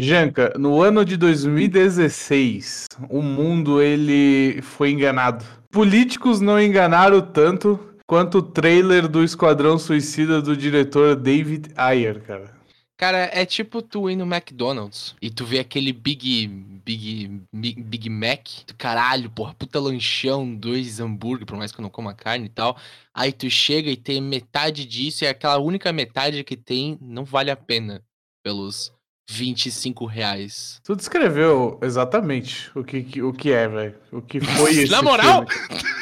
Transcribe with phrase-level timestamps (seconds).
[0.00, 5.44] Janka, no ano de 2016, o mundo ele foi enganado.
[5.72, 12.56] Políticos não enganaram tanto quanto o trailer do Esquadrão Suicida do diretor David Ayer, cara.
[12.96, 18.08] Cara, é tipo tu ir no McDonald's e tu vê aquele Big Big Big, Big
[18.08, 22.50] Mac, caralho, porra, puta lanchão, dois hambúrguer, por mais que eu não coma carne e
[22.50, 22.76] tal.
[23.12, 27.50] Aí tu chega e tem metade disso e aquela única metade que tem não vale
[27.50, 28.00] a pena
[28.44, 28.92] pelos
[29.28, 30.80] 25 reais.
[30.82, 33.94] Tu descreveu exatamente o que, o que é, velho.
[34.10, 35.44] O que foi esse Na moral?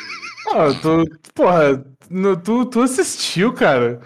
[0.48, 4.00] Ah, tu, porra, no, tu, tu assistiu, cara.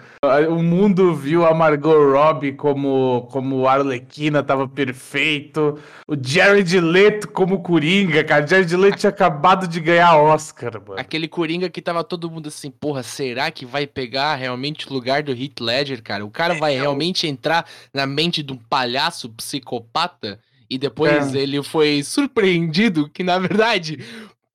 [0.49, 5.79] O mundo viu a Margot Robbie como, como Arlequina, tava perfeito.
[6.07, 8.45] O Jared Leto como Coringa, cara.
[8.45, 10.99] O Jared Leto tinha acabado de ganhar Oscar, mano.
[10.99, 15.23] Aquele Coringa que tava todo mundo assim, porra, será que vai pegar realmente o lugar
[15.23, 16.25] do Heath Ledger, cara?
[16.25, 20.39] O cara vai é, realmente entrar na mente de um palhaço psicopata?
[20.69, 21.39] E depois é.
[21.39, 23.99] ele foi surpreendido que, na verdade,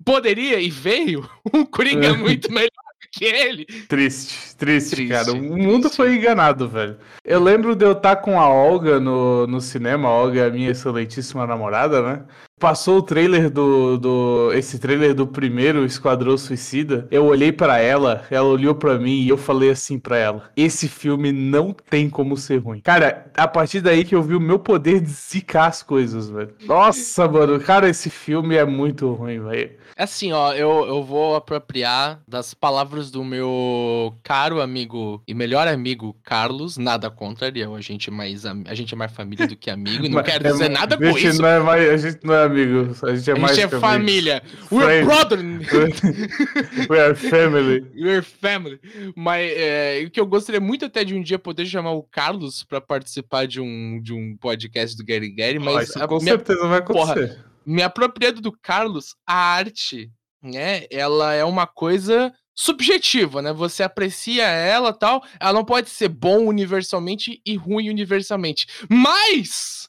[0.06, 2.70] poderia e veio um Coringa muito melhor
[3.10, 3.64] que ele.
[3.88, 5.32] Triste, triste, triste cara.
[5.32, 5.96] O mundo triste.
[5.96, 6.96] foi enganado, velho.
[7.24, 10.50] Eu lembro de eu estar com a Olga no, no cinema, a Olga é a
[10.50, 12.24] minha excelentíssima namorada, né?
[12.58, 14.50] Passou o trailer do, do.
[14.54, 17.06] Esse trailer do primeiro Esquadrão Suicida.
[17.10, 20.88] Eu olhei para ela, ela olhou para mim e eu falei assim para ela: Esse
[20.88, 22.80] filme não tem como ser ruim.
[22.80, 26.54] Cara, a partir daí que eu vi o meu poder de zicar as coisas, velho.
[26.64, 29.72] Nossa, mano, cara, esse filme é muito ruim, velho.
[29.98, 35.66] É assim, ó, eu, eu vou apropriar das palavras do meu caro amigo e melhor
[35.66, 39.56] amigo Carlos, nada contra ele, a gente é mais, a gente é mais família do
[39.56, 41.40] que amigo, e não quero dizer nada com isso.
[41.40, 43.80] Não é mais, a gente não é amigo, a gente é a mais gente é
[43.80, 44.42] família.
[44.70, 45.38] We're brother!
[46.90, 47.84] We are family.
[47.94, 48.80] We're family.
[49.14, 52.64] Mas é, o que eu gostaria muito até de um dia poder chamar o Carlos
[52.64, 55.88] pra participar de um, de um podcast do Gary Gary, mas...
[55.88, 57.28] isso com minha, certeza vai acontecer.
[57.28, 60.10] Porra, me apropriando do Carlos, a arte,
[60.42, 63.52] né, ela é uma coisa subjetiva, né?
[63.52, 68.66] Você aprecia ela tal, ela não pode ser bom universalmente e ruim universalmente.
[68.88, 69.88] Mas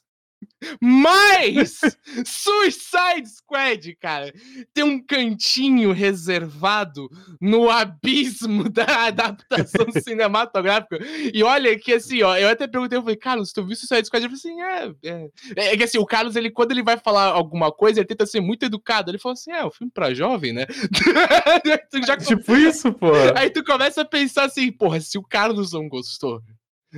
[0.80, 1.80] mas
[2.24, 4.32] Suicide Squad, cara,
[4.74, 7.08] tem um cantinho reservado
[7.40, 10.98] no abismo da adaptação cinematográfica.
[11.32, 14.24] E olha que assim, ó, eu até perguntei, eu falei, Carlos, tu viu Suicide Squad?
[14.24, 15.70] Eu falei assim, é, é.
[15.72, 18.40] É que assim, o Carlos, ele, quando ele vai falar alguma coisa, ele tenta ser
[18.40, 19.10] muito educado.
[19.10, 20.66] Ele falou assim, é, o filme pra jovem, né?
[22.06, 22.16] Já...
[22.16, 23.12] Tipo isso, pô.
[23.36, 26.42] Aí tu começa a pensar assim, porra, se o Carlos não gostou,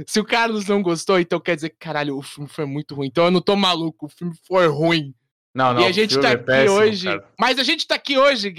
[0.07, 3.09] se o Carlos não gostou, então quer dizer que, caralho, o filme foi muito ruim.
[3.09, 5.15] Então eu não tô maluco, o filme foi ruim.
[5.55, 7.07] Não, não, e a gente tá é aqui péssimo, hoje.
[7.07, 7.29] Cara.
[7.39, 8.51] Mas a gente tá aqui hoje,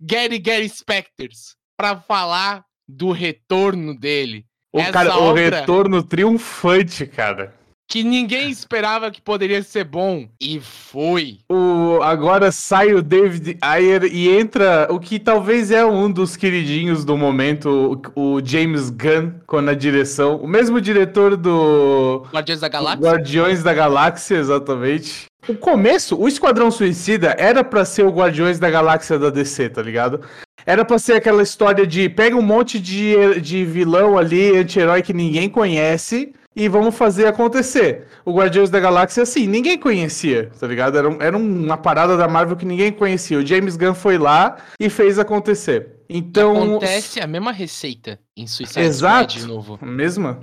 [0.00, 4.46] Gary Gary Specters, pra falar do retorno dele.
[4.72, 7.57] O, cara, o retorno triunfante, cara
[7.88, 11.38] que ninguém esperava que poderia ser bom e foi.
[11.50, 17.02] O agora sai o David Ayer e entra o que talvez é um dos queridinhos
[17.02, 23.00] do momento, o, James Gunn com a direção, o mesmo diretor do Guardiões da Galáxia.
[23.00, 25.24] Guardiões da Galáxia, exatamente.
[25.48, 29.80] O começo, o Esquadrão Suicida era para ser o Guardiões da Galáxia da DC, tá
[29.80, 30.20] ligado?
[30.66, 35.14] Era pra ser aquela história de pega um monte de, de vilão ali, anti-herói que
[35.14, 38.08] ninguém conhece, e vamos fazer acontecer.
[38.24, 40.98] O Guardiões da Galáxia, assim, ninguém conhecia, tá ligado?
[40.98, 43.38] Era, era uma parada da Marvel que ninguém conhecia.
[43.38, 45.98] O James Gunn foi lá e fez acontecer.
[46.10, 46.56] Então.
[46.56, 49.78] Acontece a mesma receita em Suicide Exato, Squad de novo.
[49.82, 50.40] Mesma.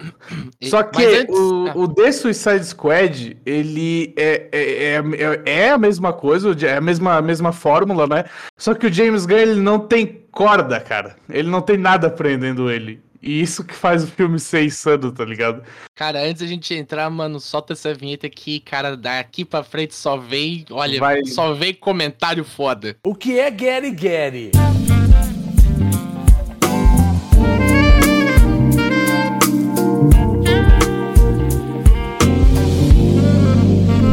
[0.63, 1.35] Só que antes...
[1.37, 1.73] o, ah.
[1.75, 7.17] o The Suicide Squad, ele é, é, é, é, a mesma coisa, é a mesma,
[7.17, 8.23] a mesma fórmula, né?
[8.57, 11.17] Só que o James Gunn, ele não tem corda, cara.
[11.29, 13.03] Ele não tem nada prendendo ele.
[13.25, 15.63] E isso que faz o filme ser insano, tá ligado?
[15.95, 20.15] Cara, antes da gente entrar, mano, solta essa vinheta aqui, cara, daqui pra frente só
[20.15, 21.25] vem, olha, Vai...
[21.25, 22.95] só vem comentário foda.
[23.03, 24.51] O que é Gary Gary?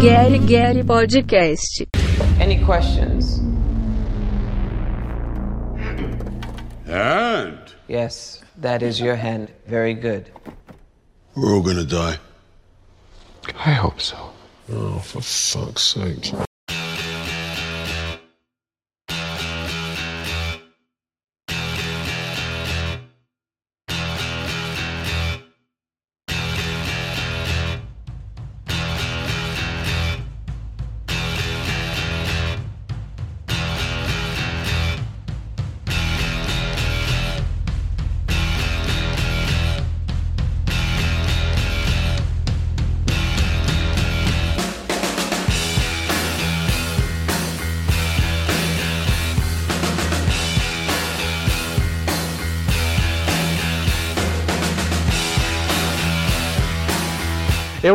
[0.02, 1.86] Gary Gary Podcast.
[2.40, 3.40] Any questions?
[6.88, 7.58] And?
[7.90, 8.42] Yes.
[8.62, 9.50] That is your hand.
[9.66, 10.30] Very good.
[11.34, 12.18] We're all gonna die.
[13.66, 14.16] I hope so.
[14.70, 16.32] Oh, for fuck's sake.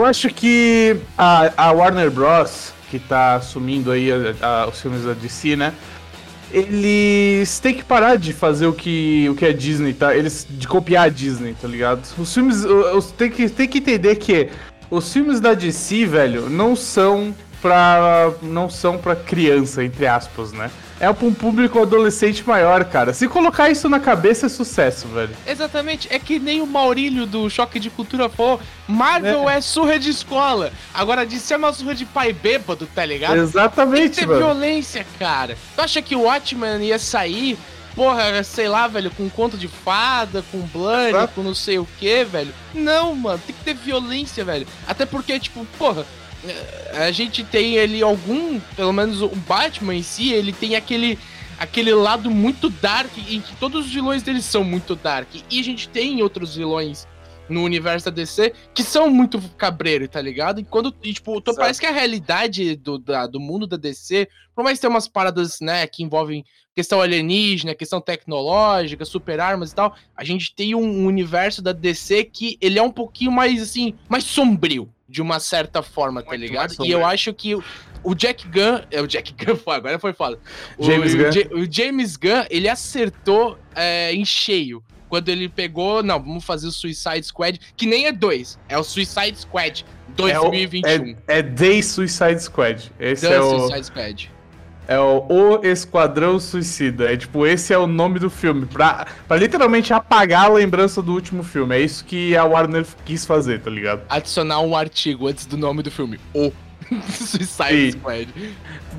[0.07, 5.13] Acho que a, a Warner Bros., que tá assumindo aí a- a- os filmes da
[5.13, 5.73] DC, né?
[6.51, 10.15] Eles têm que parar de fazer o que, o que a Disney tá.
[10.15, 10.47] Eles.
[10.49, 12.01] de copiar a Disney, tá ligado?
[12.17, 12.63] Os filmes.
[12.63, 14.49] Os, tem, que, tem que entender que
[14.89, 18.31] os filmes da DC, velho, não são pra.
[18.41, 20.69] não são pra criança, entre aspas, né?
[20.99, 23.13] É pra um público adolescente maior, cara.
[23.13, 25.29] Se colocar isso na cabeça é sucesso, velho.
[25.45, 30.09] Exatamente, é que nem o Maurílio do Choque de Cultura falou, Marvel é, surra de
[30.09, 30.71] escola.
[30.93, 33.33] Agora, de ser uma surra de pai bêbado, tá ligado?
[33.33, 34.39] Tem que Exatamente, ter mano.
[34.39, 35.55] violência, cara.
[35.75, 37.59] Tu acha que o Watchman ia sair,
[37.95, 40.63] porra, sei lá, velho, com conto de fada, com
[41.09, 41.33] Exato.
[41.35, 42.53] com não sei o que, velho?
[42.73, 44.65] Não, mano, tem que ter violência, velho.
[44.87, 46.05] Até porque, tipo, porra,
[46.93, 51.17] a gente tem ali algum, pelo menos o Batman em si, ele tem aquele
[51.59, 55.27] aquele lado muito dark em que todos os vilões dele são muito dark.
[55.49, 57.07] E a gente tem outros vilões
[57.49, 60.59] no universo da DC que são muito cabreiro, tá ligado?
[60.59, 61.55] E quando, e, tipo, Exato.
[61.55, 65.59] parece que a realidade do, da- do mundo da DC, por mais ter umas paradas,
[65.59, 66.45] né, que envolvem
[66.75, 71.71] questão alienígena, questão tecnológica, super armas e tal, a gente tem um, um universo da
[71.71, 76.29] DC que ele é um pouquinho mais, assim, mais sombrio, de uma certa forma, tá
[76.29, 76.73] Muito ligado?
[76.85, 77.55] E eu acho que
[78.03, 80.39] o- Jack Gunn, é o Jack Gunn, foi, agora foi foda.
[80.77, 81.61] O- James o, Gunn.
[81.61, 84.83] O James Gunn, ele acertou é, em cheio.
[85.09, 88.83] Quando ele pegou, não, vamos fazer o Suicide Squad, que nem é dois, é o
[88.83, 90.15] Suicide Squad É, o,
[90.49, 91.15] 2021.
[91.27, 92.91] é, é The Suicide Squad.
[92.99, 94.31] Esse The é o, Suicide Squad.
[94.87, 97.11] É o O Esquadrão Suicida.
[97.11, 98.65] É tipo, esse é o nome do filme.
[98.65, 101.75] Pra, pra literalmente apagar a lembrança do último filme.
[101.75, 104.01] É isso que a Warner quis fazer, tá ligado?
[104.09, 106.19] Adicionar um artigo antes do nome do filme.
[106.33, 106.51] O
[107.11, 108.29] Suicide Squad.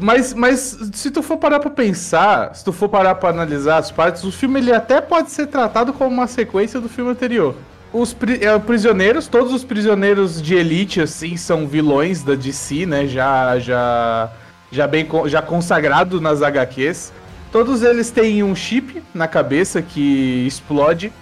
[0.00, 3.90] Mas, mas se tu for parar pra pensar, se tu for parar pra analisar as
[3.90, 7.54] partes, o filme ele até pode ser tratado como uma sequência do filme anterior.
[7.92, 13.06] Os é, prisioneiros, todos os prisioneiros de elite, assim, são vilões da DC, né?
[13.06, 14.30] Já, já,
[14.70, 17.12] já bem já consagrado nas HQs.
[17.50, 21.12] Todos eles têm um chip na cabeça que explode.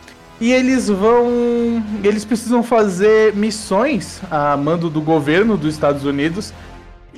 [0.41, 1.83] E eles vão.
[2.05, 6.53] Eles precisam fazer missões a mando do governo dos Estados Unidos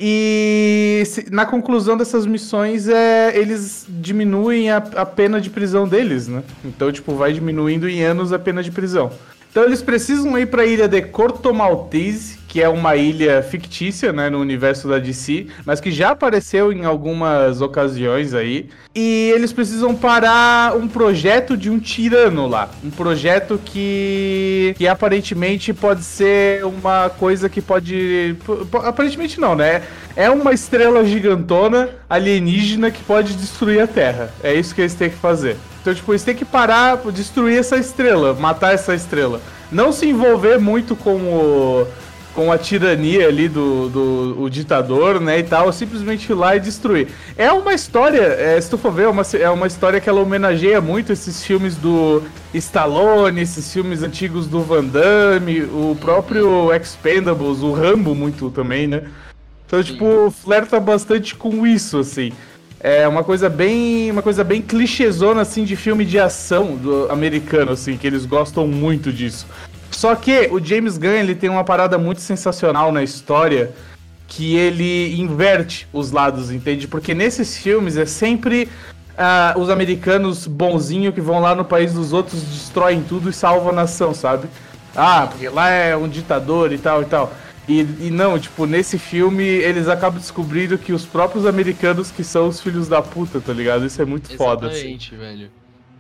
[0.01, 6.45] e na conclusão dessas missões, é, eles diminuem a, a pena de prisão deles, né?
[6.65, 9.11] Então, tipo, vai diminuindo em anos a pena de prisão.
[9.59, 14.13] Então eles precisam ir para a ilha de Corto Maltese, que é uma ilha fictícia,
[14.13, 18.71] né, no universo da DC, mas que já apareceu em algumas ocasiões aí.
[18.95, 25.75] E eles precisam parar um projeto de um tirano lá, um projeto que que aparentemente
[25.75, 28.37] pode ser uma coisa que pode
[28.85, 29.83] aparentemente não, né?
[30.15, 34.33] É uma estrela gigantona alienígena que pode destruir a Terra.
[34.41, 35.57] É isso que eles têm que fazer.
[35.89, 39.41] Então, tipo, eles têm que parar, destruir essa estrela, matar essa estrela.
[39.73, 41.87] Não se envolver muito com o.
[42.35, 46.61] com a tirania ali do, do o ditador, né, e tal, simplesmente ir lá e
[46.61, 47.09] destruir.
[47.39, 50.21] É uma história, é, se tu for ver, é uma, é uma história que ela
[50.21, 57.61] homenageia muito esses filmes do Stallone, esses filmes antigos do Van Damme, o próprio Expendables,
[57.61, 59.05] o Rambo muito também, né?
[59.67, 62.31] Então, tipo, flerta bastante com isso, assim.
[62.81, 64.11] É uma coisa bem.
[64.11, 68.67] Uma coisa bem clichêzona, assim, de filme de ação do americano, assim, que eles gostam
[68.67, 69.47] muito disso.
[69.91, 73.73] Só que o James Gunn, ele tem uma parada muito sensacional na história
[74.29, 76.87] que ele inverte os lados, entende?
[76.87, 78.69] Porque nesses filmes é sempre
[79.17, 83.71] ah, os americanos bonzinhos que vão lá no país dos outros, destroem tudo e salvam
[83.71, 84.47] a nação, sabe?
[84.95, 87.33] Ah, porque lá é um ditador e tal e tal.
[87.69, 92.49] E, e não, tipo, nesse filme eles acabam descobrindo que os próprios americanos que são
[92.49, 93.85] os filhos da puta, tá ligado?
[93.85, 94.79] Isso é muito foda, assim.
[94.79, 95.51] Exatamente, velho.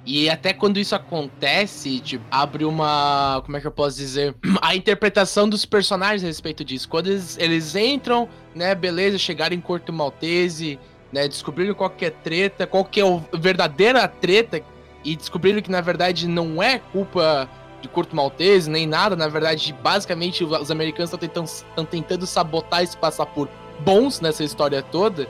[0.06, 3.42] E até quando isso acontece, tipo, abre uma.
[3.44, 4.34] Como é que eu posso dizer?
[4.62, 6.88] A interpretação dos personagens a respeito disso.
[6.88, 10.78] Quando eles, eles entram, né, beleza, chegaram em Corto Maltese,
[11.12, 14.62] né, descobriram qual que é treta, qual que é a verdadeira treta,
[15.04, 17.46] e descobriram que na verdade não é culpa
[17.80, 22.82] de Corto Maltese, nem nada, na verdade, basicamente os americanos estão tentando, tão tentando sabotar
[22.82, 23.48] e se passar por
[23.80, 25.28] bons nessa história toda.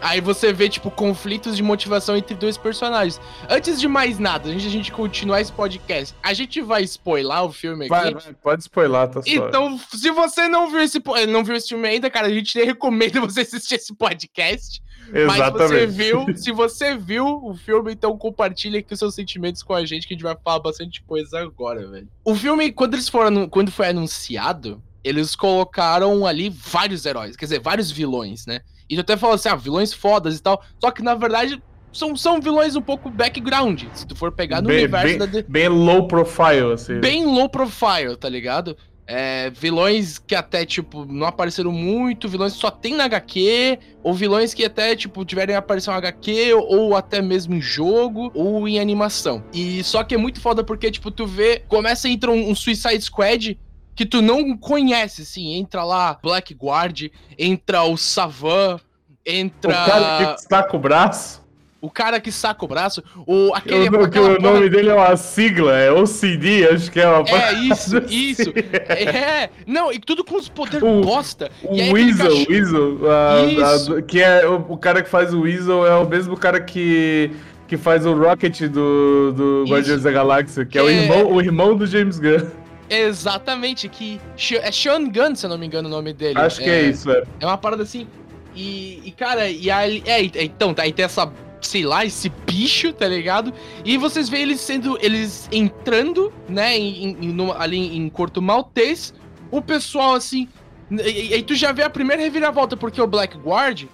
[0.00, 3.20] Aí você vê, tipo, conflitos de motivação entre dois personagens.
[3.48, 7.42] Antes de mais nada, antes de a gente continuar esse podcast, a gente vai spoiler
[7.42, 7.88] o filme aqui.
[7.88, 9.28] Vai, pode spoiler, tá só.
[9.30, 13.20] Então, se você não viu esse não viu esse filme ainda, cara, a gente recomenda
[13.20, 14.82] você assistir esse podcast.
[15.12, 15.86] Mas você Exatamente.
[15.86, 20.06] viu, se você viu o filme, então compartilha aqui os seus sentimentos com a gente,
[20.06, 22.08] que a gente vai falar bastante coisa agora, velho.
[22.24, 27.60] O filme, quando eles foram, quando foi anunciado, eles colocaram ali vários heróis, quer dizer,
[27.60, 28.60] vários vilões, né?
[28.88, 30.62] E até falou assim, ah, vilões fodas e tal.
[30.80, 34.68] Só que na verdade são, são vilões um pouco background, se tu for pegar no
[34.68, 37.00] bem, universo bem, da bem low profile, assim.
[37.00, 38.76] bem low profile, tá ligado?
[39.08, 44.12] É, vilões que até, tipo, não apareceram muito, vilões que só tem na HQ, ou
[44.12, 48.80] vilões que até, tipo, tiverem aparição em HQ, ou até mesmo em jogo, ou em
[48.80, 49.44] animação.
[49.52, 52.54] E só que é muito foda porque, tipo, tu vê, começa a entrar um, um
[52.54, 53.58] Suicide Squad
[53.94, 58.78] que tu não conhece, assim, entra lá Blackguard, entra o Savan,
[59.24, 59.70] entra...
[59.70, 61.45] O cara que saca o braço.
[61.86, 64.94] O cara que saca o braço, o, aquele, Eu- que aquela o nome dele é
[64.94, 68.06] uma sigla, é OCD, acho que é uma É isso, assim.
[68.30, 68.52] isso.
[68.88, 71.48] É, não, e tudo com os poderes O- bosta.
[71.62, 75.42] O e Weasel, cachorro- Weasel, a- a- que é o, o cara que faz o
[75.42, 77.30] Weasel é o mesmo cara que,
[77.68, 79.72] que faz o Rocket do, do Isso.
[79.72, 80.92] Guardiões da Galáxia, que é, o É.
[80.92, 82.44] irmão, o irmão do James Gunn.
[82.90, 84.20] Exatamente, que
[84.60, 86.38] é Sean Gunn, se eu não me engano o nome dele.
[86.38, 87.22] Acho que é isso, é.
[87.40, 88.06] É uma parada assim.
[88.54, 90.02] E, e, cara, e aí.
[90.06, 91.30] É, então, tá aí tem essa.
[91.66, 93.52] Sei lá, esse bicho, tá ligado?
[93.84, 94.96] E vocês veem eles sendo.
[95.02, 96.76] Eles entrando, né?
[96.78, 99.12] Em, em- no- ali em Corto Maltês.
[99.50, 100.48] O pessoal assim.
[100.90, 103.84] E, e aí tu já vê a primeira reviravolta, porque o Blackguard,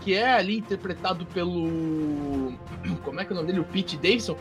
[0.00, 2.52] que é ali interpretado pelo.
[3.04, 3.60] Como é que é o nome dele?
[3.60, 4.36] O Pete Davidson.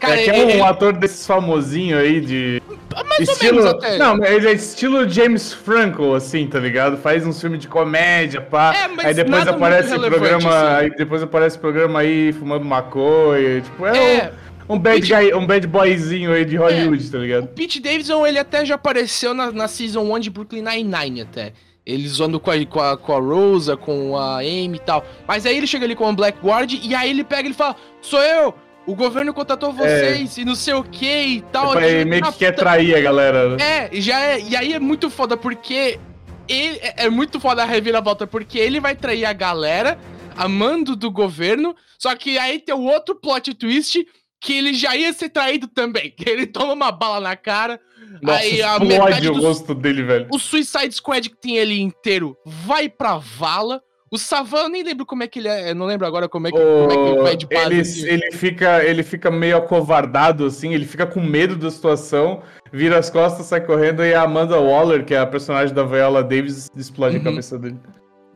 [0.00, 2.62] Cara, é que é ele- um ator desses famosinho aí de.
[3.08, 3.98] mais estilo, ou menos até.
[3.98, 6.96] Não, mas ele é estilo James Franco, assim, tá ligado?
[6.96, 8.74] Faz uns filmes de comédia, pá.
[8.74, 10.36] É, mas aí depois aparece o programa.
[10.50, 10.84] assim.
[10.84, 13.60] Aí depois aparece o programa aí fumando maconha.
[13.60, 14.32] Tipo, é, É,
[14.68, 17.46] um, um bad Pete- guy, um bad boyzinho aí de Hollywood, tá O ligado?
[17.48, 21.52] Pete Davidson, ele até já apareceu na, na Season 1 de Brooklyn Nine-Nine até.
[21.86, 25.04] Ele zoando com a, com, a, com a Rosa, com a Amy e tal.
[25.28, 28.22] Mas aí ele chega ali com o Blackguard e aí ele pega e fala, sou
[28.22, 28.54] eu!
[28.86, 31.74] O governo contratou vocês e não sei o que e tal.
[31.80, 33.64] Ele Ele- meio que Ah, quer tá- trair a galera, né?
[33.64, 35.98] É, e já é, e aí é muito foda porque
[36.46, 39.98] ele, é, é muito foda a reviravolta porque ele vai trair a galera
[40.36, 44.06] a mando do governo, só que aí tem o outro plot twist
[44.38, 47.80] que ele já ia ser traído também, que ele toma uma bala na cara,
[48.22, 50.26] Nossa, aí a metade o dos- rosto dele, velho.
[50.32, 53.82] o Suicide Squad que tem ali inteiro vai pra vala.
[54.10, 55.74] O Savan, eu nem lembro como é que ele é.
[55.74, 58.06] Não lembro agora como é que, como é que ele vai de base.
[58.06, 62.40] ele, ele, fica, ele fica meio acovardado, assim, ele fica com medo da situação,
[62.72, 66.22] vira as costas, sai correndo, e a Amanda Waller, que é a personagem da Viola
[66.22, 67.22] Davis, explode Uhum.
[67.22, 67.76] a cabeça dele.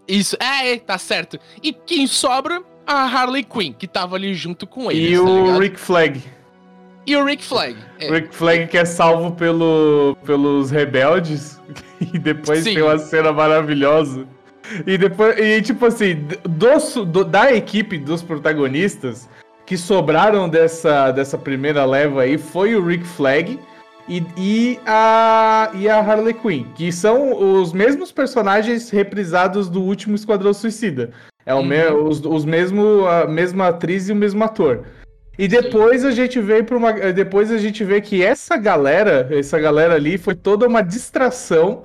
[0.09, 1.39] Isso, é, é, tá certo.
[1.63, 2.61] E quem sobra?
[2.85, 5.11] A Harley Quinn, que tava ali junto com ele.
[5.13, 6.21] e o Rick Flag.
[7.09, 7.75] E o Rick Flag.
[7.99, 8.11] é.
[8.11, 11.59] O Rick Flag que é salvo pelo, pelos rebeldes,
[12.01, 12.75] e depois Sim.
[12.75, 14.27] tem uma cena maravilhosa.
[14.87, 19.27] E depois, e tipo assim, dos, do- da equipe dos protagonistas
[19.65, 23.59] que sobraram dessa, dessa primeira leva aí foi o Rick Flag
[24.07, 30.15] e, e, a, e a Harley Quinn, que são os mesmos personagens reprisados do último
[30.15, 31.11] Esquadrão Suicida.
[31.47, 34.85] É o me, os, os mesmo, a mesma atriz e o mesmo ator.
[35.39, 39.59] E depois a gente vê para uma, depois a gente vê que essa galera, essa
[39.59, 41.85] galera ali foi toda uma distração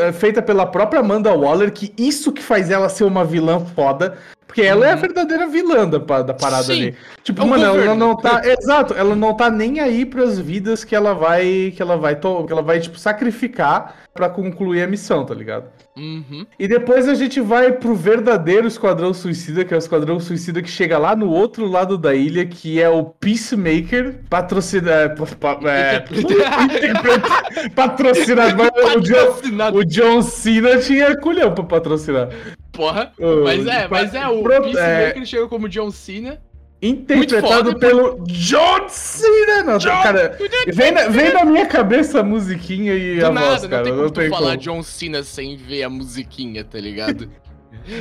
[0.00, 4.18] eh, feita pela própria Amanda Waller, que isso que faz ela ser uma vilã foda,
[4.44, 6.72] porque ela é a verdadeira vilã da, da parada Sim.
[6.72, 6.96] ali.
[7.22, 7.94] Tipo, É mano, ela governo.
[7.94, 11.96] não tá, exato, ela não tá nem aí pras vidas que ela vai, que ela
[11.96, 15.66] vai, que ela vai tipo sacrificar pra concluir a missão, tá ligado?
[15.96, 16.46] Uhum.
[16.58, 20.70] E depois a gente vai pro verdadeiro Esquadrão Suicida, que é o Esquadrão Suicida que
[20.70, 25.24] chega lá no outro lado da ilha, que é o Peacemaker, patrocinado.
[25.66, 26.00] É,
[27.74, 28.62] patrocinado.
[28.96, 32.28] O John, o John Cena tinha culhão pra patrocinar.
[32.72, 33.12] Porra.
[33.44, 36.38] Mas é, mas é, o pro- Peacemaker chegou como John Cena.
[36.82, 39.62] Interpretado pelo John Cena!
[39.64, 43.48] Não, John- cara, vem na, vem na minha cabeça a musiquinha e Do a nada,
[43.50, 43.82] voz, não cara.
[43.82, 44.56] tem como não tu tem falar como.
[44.62, 47.30] John Cena sem ver a musiquinha, tá ligado?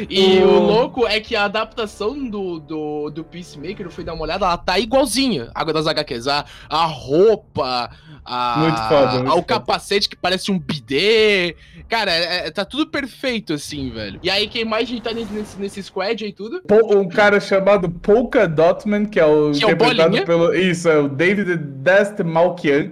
[0.09, 4.13] E O- o louco é que a adaptação do, do, do Peacemaker, eu fui dar
[4.13, 5.49] uma olhada, ela tá igualzinha.
[5.55, 6.27] Água das HQs.
[6.27, 7.89] A, a roupa,
[8.25, 9.43] a, Muito foda, muito o foda.
[9.43, 11.55] capacete que parece um bidê.
[11.89, 14.19] Cara, é- é- tá tudo perfeito, assim, velho.
[14.21, 16.61] E aí, quem mais a gente tá nesse, nesse, squad aí tudo?
[16.95, 20.53] Um cara chamado Polka Dotman, que é o Que é o interpretado pelo.
[20.53, 22.91] Isso, é o David Dest Malkian.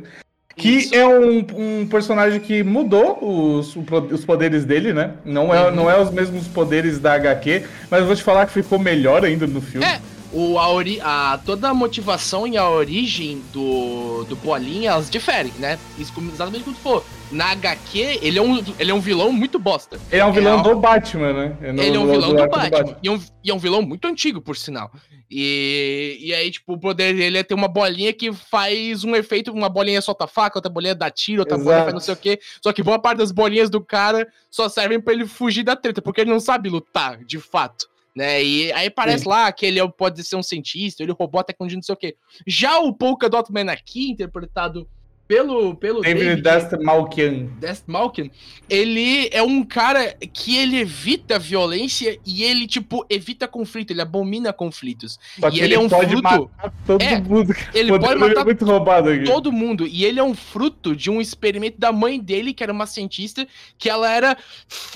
[0.56, 0.96] Que Isso.
[0.96, 5.14] é um, um personagem que mudou os, os poderes dele, né?
[5.24, 5.76] Não é, Uhum.
[5.76, 9.24] não é os mesmos poderes da HQ, mas eu vou te falar que ficou melhor
[9.24, 9.86] ainda no filme.
[9.86, 10.02] É,
[10.34, 15.54] o, a, ori a toda a motivação e a origem do, do Bolinha, elas diferem,
[15.60, 15.78] né?
[16.00, 17.06] Isso exatamente como tu falou.
[17.32, 20.00] Na HQ, ele é um, ele é um vilão muito bosta.
[20.12, 21.72] Ele é um vilão É, do Batman, né?
[21.74, 22.98] no- ele é um vilão do arco Batman.
[23.04, 24.90] E, é um, e é um vilão muito antigo, por sinal.
[25.30, 29.52] E, e aí, tipo, o poder dele é ter uma bolinha que faz um efeito.
[29.52, 31.84] Uma bolinha solta faca, outra bolinha dá tiro, outra bolinha Exato.
[31.86, 32.40] faz não sei o quê.
[32.64, 36.02] Só que boa parte das bolinhas do cara só servem pra ele fugir da treta,
[36.02, 37.88] porque ele não sabe lutar, de fato.
[38.16, 38.42] Né?
[38.44, 41.76] E aí parece lá que ele é- pode ser um cientista, ele roubou a tecnologia,
[41.78, 42.16] não sei o quê.
[42.48, 44.88] Já o Polka Dot Man aqui, interpretado
[45.28, 46.42] pelo, pelo David
[46.84, 47.46] Malkian.
[47.60, 48.32] Dest Malkin,
[48.70, 54.54] ele é um cara que ele evita violência e ele, tipo, evita conflito, ele abomina
[54.54, 55.20] conflitos.
[55.40, 56.24] Só e que ele, é um pode fruto.
[56.24, 57.54] matar todo É, mundo.
[57.74, 59.26] Ele pode matar é muito roubado aqui.
[59.26, 59.86] todo mundo.
[59.86, 63.46] E ele é um fruto de um experimento da mãe dele, que era uma cientista,
[63.78, 64.38] que ela era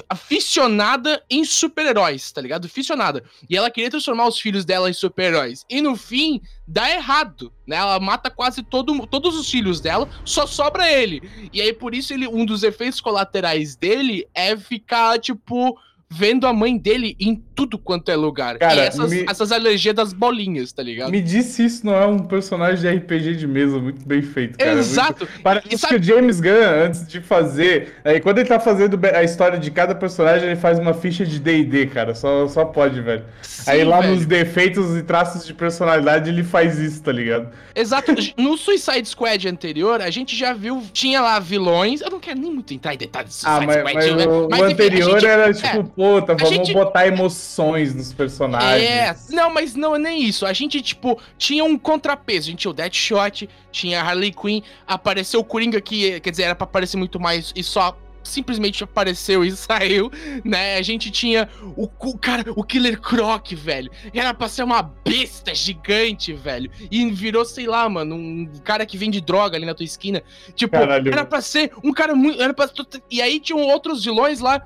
[0.07, 2.65] aficionada em super-heróis, tá ligado?
[2.65, 3.23] Aficionada.
[3.49, 5.65] E ela queria transformar os filhos dela em super-heróis.
[5.69, 7.75] E no fim, dá errado, né?
[7.75, 11.21] Ela mata quase todo, todos os filhos dela, só sobra ele.
[11.51, 15.77] E aí, por isso, ele, um dos efeitos colaterais dele é ficar, tipo.
[16.13, 18.57] Vendo a mãe dele em tudo quanto é lugar.
[18.57, 21.09] Cara, e essas, me- essas alergias das bolinhas, tá ligado?
[21.11, 24.73] Me disse isso não é um personagem de RPG de mesa muito bem feito, cara.
[24.73, 25.25] Exato.
[25.25, 25.41] Muito...
[25.41, 27.93] Parece sabe- que o James Gunn, antes de fazer.
[28.03, 31.39] Aí, quando ele tá fazendo a história de cada personagem, ele faz uma ficha de
[31.39, 32.13] DD, cara.
[32.13, 33.23] Só, só pode, velho.
[33.65, 34.15] aí Sim, lá velho.
[34.15, 37.49] nos defeitos e traços de personalidade, ele faz isso, tá ligado?
[37.73, 38.13] Exato.
[38.37, 42.01] No Suicide Squad anterior, a gente já viu, tinha lá vilões.
[42.01, 44.27] Eu não quero nem muito entrar em detalhes do Ah, Suicide mas, Squad, mas né?
[44.27, 47.93] o, Mas, o enfim, a anterior gente- era tipo, é, puta, vamos gente- botar emoções
[47.93, 48.83] nos personagens.
[48.89, 50.45] É, não, mas não é nem isso.
[50.45, 52.47] A gente, tipo, tinha um contrapeso.
[52.47, 56.43] A gente tinha o Deadshot, tinha a Harley Quinn, apareceu o Coringa que, quer dizer,
[56.43, 60.11] era pra aparecer muito mais e só simplesmente apareceu e saiu,
[60.45, 60.77] né?
[60.77, 63.89] A gente tinha o, cu- cara, o Killer Croc, velho.
[64.13, 66.69] Era pra ser uma besta gigante, velho.
[66.91, 70.21] E virou, sei lá, mano, um cara que vende droga ali na tua esquina.
[70.55, 71.11] Tipo, Caralho.
[71.11, 72.39] era pra ser um cara muito.
[72.41, 72.69] Era pra...
[73.09, 74.61] E aí tinham outros vilões lá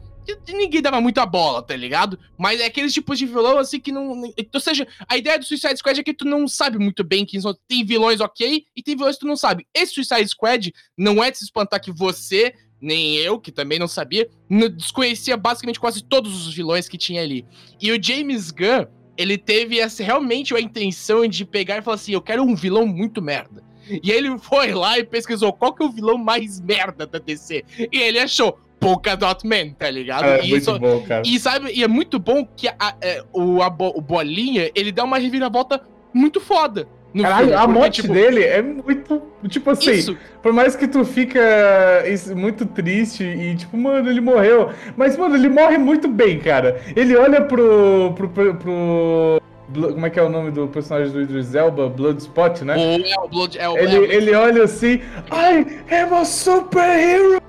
[0.47, 2.19] ninguém dava muita bola, tá ligado?
[2.37, 4.23] Mas é aqueles tipos de vilão assim que não.
[4.53, 7.39] Ou seja, a ideia do Suicide Squad é que tu não sabe muito bem quem
[7.39, 7.55] são.
[7.67, 9.67] Tem vilões ok e tem vilões que tu não sabe.
[9.73, 13.87] Esse Suicide Squad não é de se espantar que você, nem eu, que também não
[13.87, 14.29] sabia,
[14.75, 17.45] desconhecia basicamente quase todos os vilões que tinha ali.
[17.81, 18.85] E o James Gunn,
[19.17, 22.85] ele teve essa, realmente a intenção de pegar e falar assim: eu quero um vilão
[22.85, 23.63] muito merda.
[24.03, 27.63] E ele foi lá e pesquisou qual que é o vilão mais merda da DC.
[27.91, 30.25] E ele achou Polka Dot Man, tá ligado?
[30.25, 31.23] É e muito isso- bom, cara.
[31.25, 35.03] e sabe, e é muito bom que a- é, o, a o Bolinha, ele dá
[35.03, 35.81] uma reviravolta
[36.13, 36.87] muito foda.
[37.13, 39.21] No Caralho, filme, a porque, morte tipo, dele é muito.
[39.47, 41.39] Tipo assim, Isso, por mais que tu fica
[42.35, 44.71] muito triste e tipo, mano, ele morreu.
[44.97, 46.81] Mas, mano, ele morre muito bem, cara.
[46.93, 48.11] Ele olha pro.
[48.17, 48.27] pro.
[48.29, 48.53] pro.
[48.55, 49.41] pro-
[49.93, 51.87] como é que é o nome do personagem do Idris Elba?
[51.89, 52.75] Bloodspot, né?
[52.75, 54.99] o, é, o Blood, é, o, Ele, é, o- ele olha assim,
[55.31, 57.41] I am a superhero!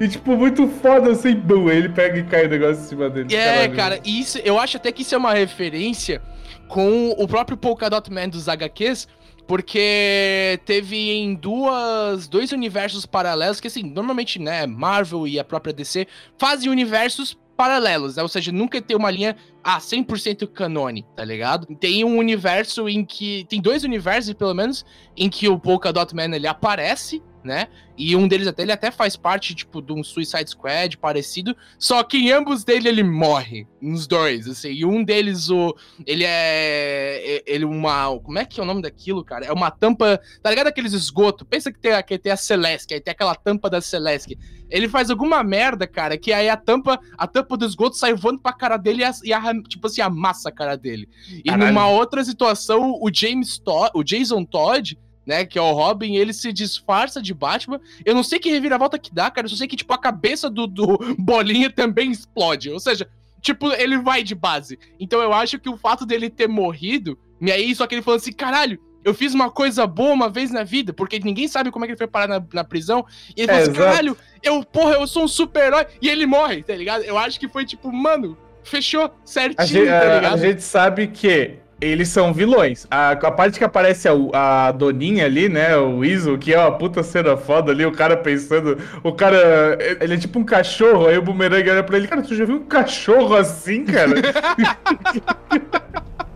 [0.00, 3.10] E tipo, muito foda assim, boom, aí ele pega e cai o negócio em cima
[3.10, 3.34] dele.
[3.34, 6.22] É, cara, e isso, eu acho até que isso é uma referência
[6.68, 9.06] com o próprio Polka Dot Man dos HQs,
[9.46, 15.72] porque teve em duas, dois universos paralelos, que assim, normalmente, né, Marvel e a própria
[15.72, 16.06] DC
[16.38, 18.22] fazem universos paralelos, né?
[18.22, 21.66] Ou seja, nunca tem uma linha ah, 100% canone, tá ligado?
[21.76, 24.84] Tem um universo em que tem dois universos pelo menos
[25.16, 27.68] em que o Polka Dot Man ele aparece, né?
[27.98, 32.02] E um deles até ele até faz parte tipo de um Suicide Squad parecido, só
[32.02, 34.70] que em ambos dele ele morre, nos dois, assim.
[34.72, 35.76] E um deles o
[36.06, 39.44] ele é ele uma, como é que é o nome daquilo, cara?
[39.46, 41.44] É uma tampa, tá ligado aqueles esgoto?
[41.44, 44.38] Pensa que tem, a- que tem a Celeste, aí tem aquela tampa da Celeste.
[44.70, 48.40] Ele faz alguma merda, cara, que aí a tampa, a tampa do esgoto sai voando
[48.40, 51.06] pra cara dele e, arran- tipo assim, amassa a cara dele.
[51.30, 51.66] E Caralho.
[51.66, 56.32] numa outra situação, o James Todd, o Jason Todd, né, que é o Robin, ele
[56.32, 57.80] se disfarça de Batman.
[58.04, 60.48] Eu não sei que reviravolta que dá, cara, eu só sei que, tipo, a cabeça
[60.50, 62.70] do, do Bolinha também explode.
[62.70, 63.08] Ou seja,
[63.40, 64.78] tipo, ele vai de base.
[64.98, 68.16] Então eu acho que o fato dele ter morrido, e aí só que ele falou
[68.18, 71.84] assim, caralho, eu fiz uma coisa boa uma vez na vida, porque ninguém sabe como
[71.84, 73.04] é que ele foi parar na, na prisão.
[73.36, 73.84] E ele É, falou assim, exato.
[73.90, 75.86] caralho, eu, porra, eu sou um super-herói.
[76.00, 77.02] E ele morre, tá ligado?
[77.02, 80.34] Eu acho que foi tipo, mano, fechou certinho, A gente, tá a- ligado?
[80.34, 82.86] a gente sabe que eles são vilões.
[82.90, 85.76] A, a parte que aparece a, a Doninha ali, né?
[85.76, 88.78] O Weasel, que é uma puta cena foda ali, o cara pensando.
[89.02, 89.76] O cara.
[90.00, 92.56] Ele é tipo um cachorro, aí o bumerangue olha pra ele, cara, tu já viu
[92.56, 94.12] um cachorro assim, cara?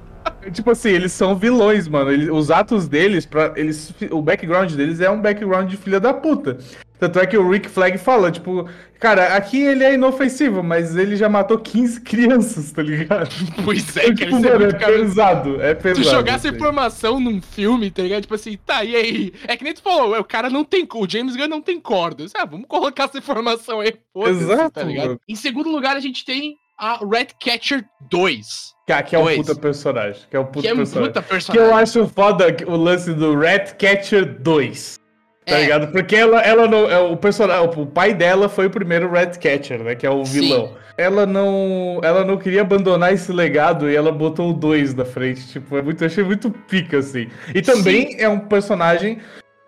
[0.52, 2.11] Tipo assim, eles são vilões, mano.
[2.12, 6.12] Eles- os atos deles, pra, eles, o background deles é um background de filha da
[6.14, 6.59] puta.
[6.98, 8.66] Tanto é que o Rick Flag fala, tipo,
[8.98, 13.28] cara, aqui ele é inofensivo, mas ele já matou 15 crianças, tá ligado?
[13.64, 14.98] Pois é, Então, cara, tipo, isso é mano, é cabeça.
[15.04, 16.04] pesado, é Tu pesado.
[16.11, 16.56] jogar essa assim.
[16.56, 18.22] informação num filme, tá ligado?
[18.22, 19.32] Tipo assim, tá, e aí?
[19.46, 20.88] É que nem tu falou, o cara não tem.
[20.90, 22.32] O James Gunn não tem cordas.
[22.35, 25.06] Ah, vamos colocar essa informação aí, foda-se, Exato, tá ligado?
[25.09, 25.20] mano.
[25.28, 28.75] Em segundo lugar, a gente tem a Red Catcher 2.
[28.87, 30.23] Que, que é um puta personagem.
[30.31, 31.09] Que é um puta que é um personagem.
[31.12, 31.69] puta Que personagem.
[31.71, 34.97] eu acho foda que- o lance do Rat Catcher 2.
[35.45, 35.62] Tá É.
[35.62, 35.93] ligado?
[35.93, 36.91] Porque ela, ela não.
[36.91, 37.69] é, O personagem.
[37.77, 39.95] O pai dela foi o primeiro Rat Catcher, né?
[39.95, 40.41] Que é o Sim.
[40.41, 40.77] vilão.
[40.99, 42.01] Ela não.
[42.03, 45.47] Ela não queria abandonar esse legado e ela botou o 2 na frente.
[45.47, 47.29] Tipo, é muito, eu achei muito pica, assim.
[47.55, 49.19] E também é um personagem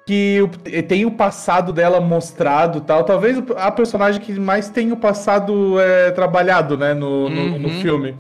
[0.09, 0.49] que
[0.89, 3.05] tem o passado dela mostrado e tal.
[3.05, 7.81] Talvez a personagem que mais tem o passado é, trabalhado, né, no, no, no Uhum.
[7.83, 8.15] filme.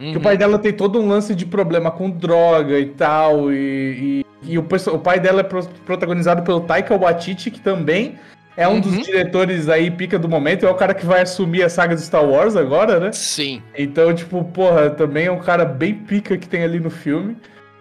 [0.00, 0.10] Uhum.
[0.10, 3.52] Que o pai dela tem todo um lance de problema com droga e tal.
[3.52, 8.16] E, e, e o, o pai dela é pro- protagonizado pelo Taika Waititi, que também
[8.56, 9.02] é um dos Uhum.
[9.02, 10.66] diretores aí pica do momento.
[10.66, 13.12] É o cara que vai assumir a saga de Star Wars agora, né?
[13.12, 13.62] Sim.
[13.76, 17.36] Então, tipo, porra, também é um cara bem pica que tem ali no filme.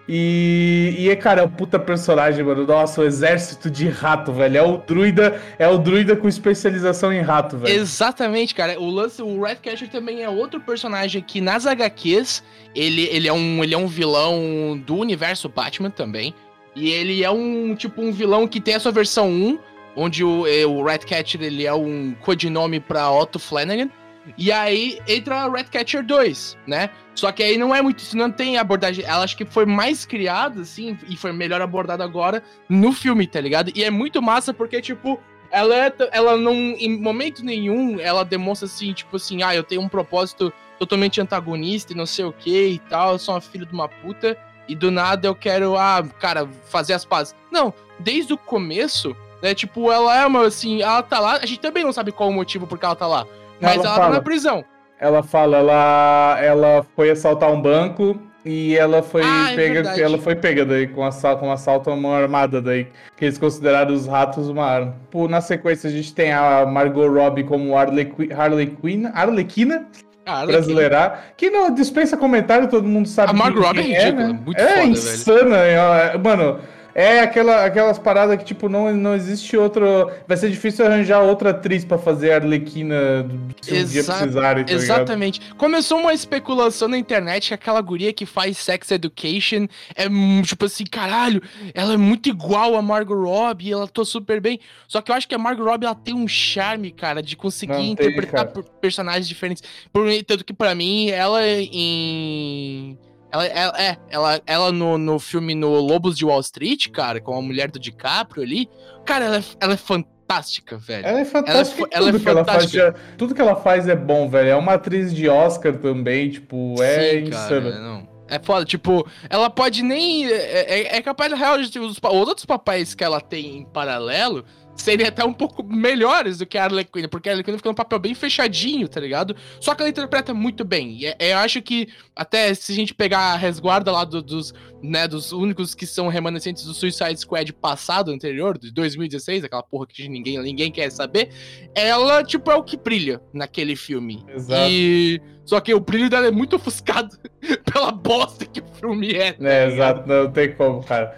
[0.08, 2.66] E, e é, cara, é um puta personagem, mano.
[2.66, 4.58] Nossa, o exército de rato, velho.
[4.58, 7.74] É o druida, é o druida com especialização em rato, velho.
[7.74, 8.80] Exatamente, cara.
[8.80, 12.42] O lance, o Ratcatcher também é outro personagem que nas HQs,
[12.74, 16.34] ele, ele, é um, ele é um vilão do universo Batman também.
[16.74, 19.60] E ele é um, tipo, um vilão que tem a sua versão 1,
[19.96, 23.90] onde o, eh, o Ratcatcher, ele é um codinome pra Otto Flanagan.
[24.38, 26.90] E aí entra Ratcatcher 2, né?
[27.16, 30.06] Só que aí não é muito, isso não tem abordagem, ela acho que foi mais
[30.06, 33.72] criada, assim, e foi melhor abordada agora no filme, tá ligado?
[33.76, 38.68] E é muito massa porque, tipo, ela, é, ela não, em momento nenhum, ela demonstra
[38.68, 42.68] assim, tipo assim, ah, eu tenho um propósito totalmente antagonista e não sei o que
[42.68, 44.38] e tal, eu sou uma filha de uma puta,
[44.68, 47.36] e do nada eu quero, ah, cara, fazer as pazes.
[47.50, 51.60] Não, desde o começo, né, tipo, ela é uma, assim, ela tá lá, a gente
[51.60, 53.26] também não sabe qual o motivo por que ela tá lá,
[53.62, 54.16] mas Ela ela, tá fala.
[54.16, 54.64] na prisão.
[55.00, 60.02] Ela fala, ela, ela foi assaltar um banco e ela foi Ah, é pega, verdade.
[60.02, 63.94] ela foi pega daí com assalto, com assalto a uma armada daí, que eles consideraram
[63.94, 64.96] os ratos uma arma.
[65.30, 69.86] Na sequência a gente tem a Margot Robbie como Harley, Harley Quinn, Arlequina,
[70.26, 74.28] Cara, brasileira, que não dispensa comentário, todo mundo sabe A Margot Robbie é quem ridícula,
[74.30, 74.40] né?
[74.44, 74.92] muito é foda, velho.
[74.92, 76.60] insana, é, mano.
[77.00, 80.10] É aquela, aquelas paradas que, tipo, não, não existe outro.
[80.28, 83.24] Vai ser difícil arranjar outra atriz pra fazer a Arlequina
[83.62, 84.84] se um dia Exa- precisarem, tá ligado?
[84.84, 85.42] Exatamente.
[85.58, 90.66] Começou uma especulação na internet que aquela guria que faz Sex Education é hum, tipo
[90.66, 91.40] assim, caralho,
[91.76, 94.60] ela é muito igual a Margot Robbie, ela tô super bem.
[94.88, 97.74] Só que eu acho que a Margot Robbie ela tem um charme, cara, de conseguir
[97.74, 99.62] Não tem, interpretar per- personagens diferentes.
[99.94, 102.98] Por, tanto que pra mim, ela em
[103.42, 107.38] ela, ela- é, ela, ela no, no filme no Lobos de Wall Street, cara, com
[107.38, 108.70] a mulher do DiCaprio ali,
[109.06, 111.06] cara, ela é, ela é fantástica, velho.
[111.06, 111.52] Ela é fantástica.
[111.52, 112.96] Ela é em fo- tudo ela é que ela faz, fantástica.
[113.18, 114.50] tudo que ela faz é bom, velho.
[114.50, 117.82] É uma atriz de Oscar também, tipo, é Sim, cara, insano.
[117.82, 118.18] não.
[118.30, 120.26] É foda, tipo, ela pode nem.
[120.30, 120.34] É,
[120.82, 124.44] é- é capaz, na real, de- os, os outros papéis que ela tem em paralelo
[124.78, 128.00] seriam até um pouco melhores do que a Arlequina, porque a Arlequina fica num papel
[128.00, 129.36] bem fechadinho, tá ligado?
[129.60, 130.98] Só que ela interpreta muito bem.
[131.00, 134.54] E é- eu acho que, até se a gente pegar a resguarda lá do- dos,
[134.82, 139.88] né, dos únicos que são remanescentes do Suicide Squad passado, anterior, de 2016, aquela porra
[139.88, 141.30] que ninguém, ninguém quer saber,
[141.76, 144.24] ela, tipo, é o que brilha naquele filme.
[144.30, 144.70] Exato.
[144.72, 145.22] E.
[145.46, 147.18] Só que o brilho dela é muito ofuscado
[147.74, 149.32] pela bosta que o filme é.
[149.32, 151.18] tá É, exato, não tem como, cara.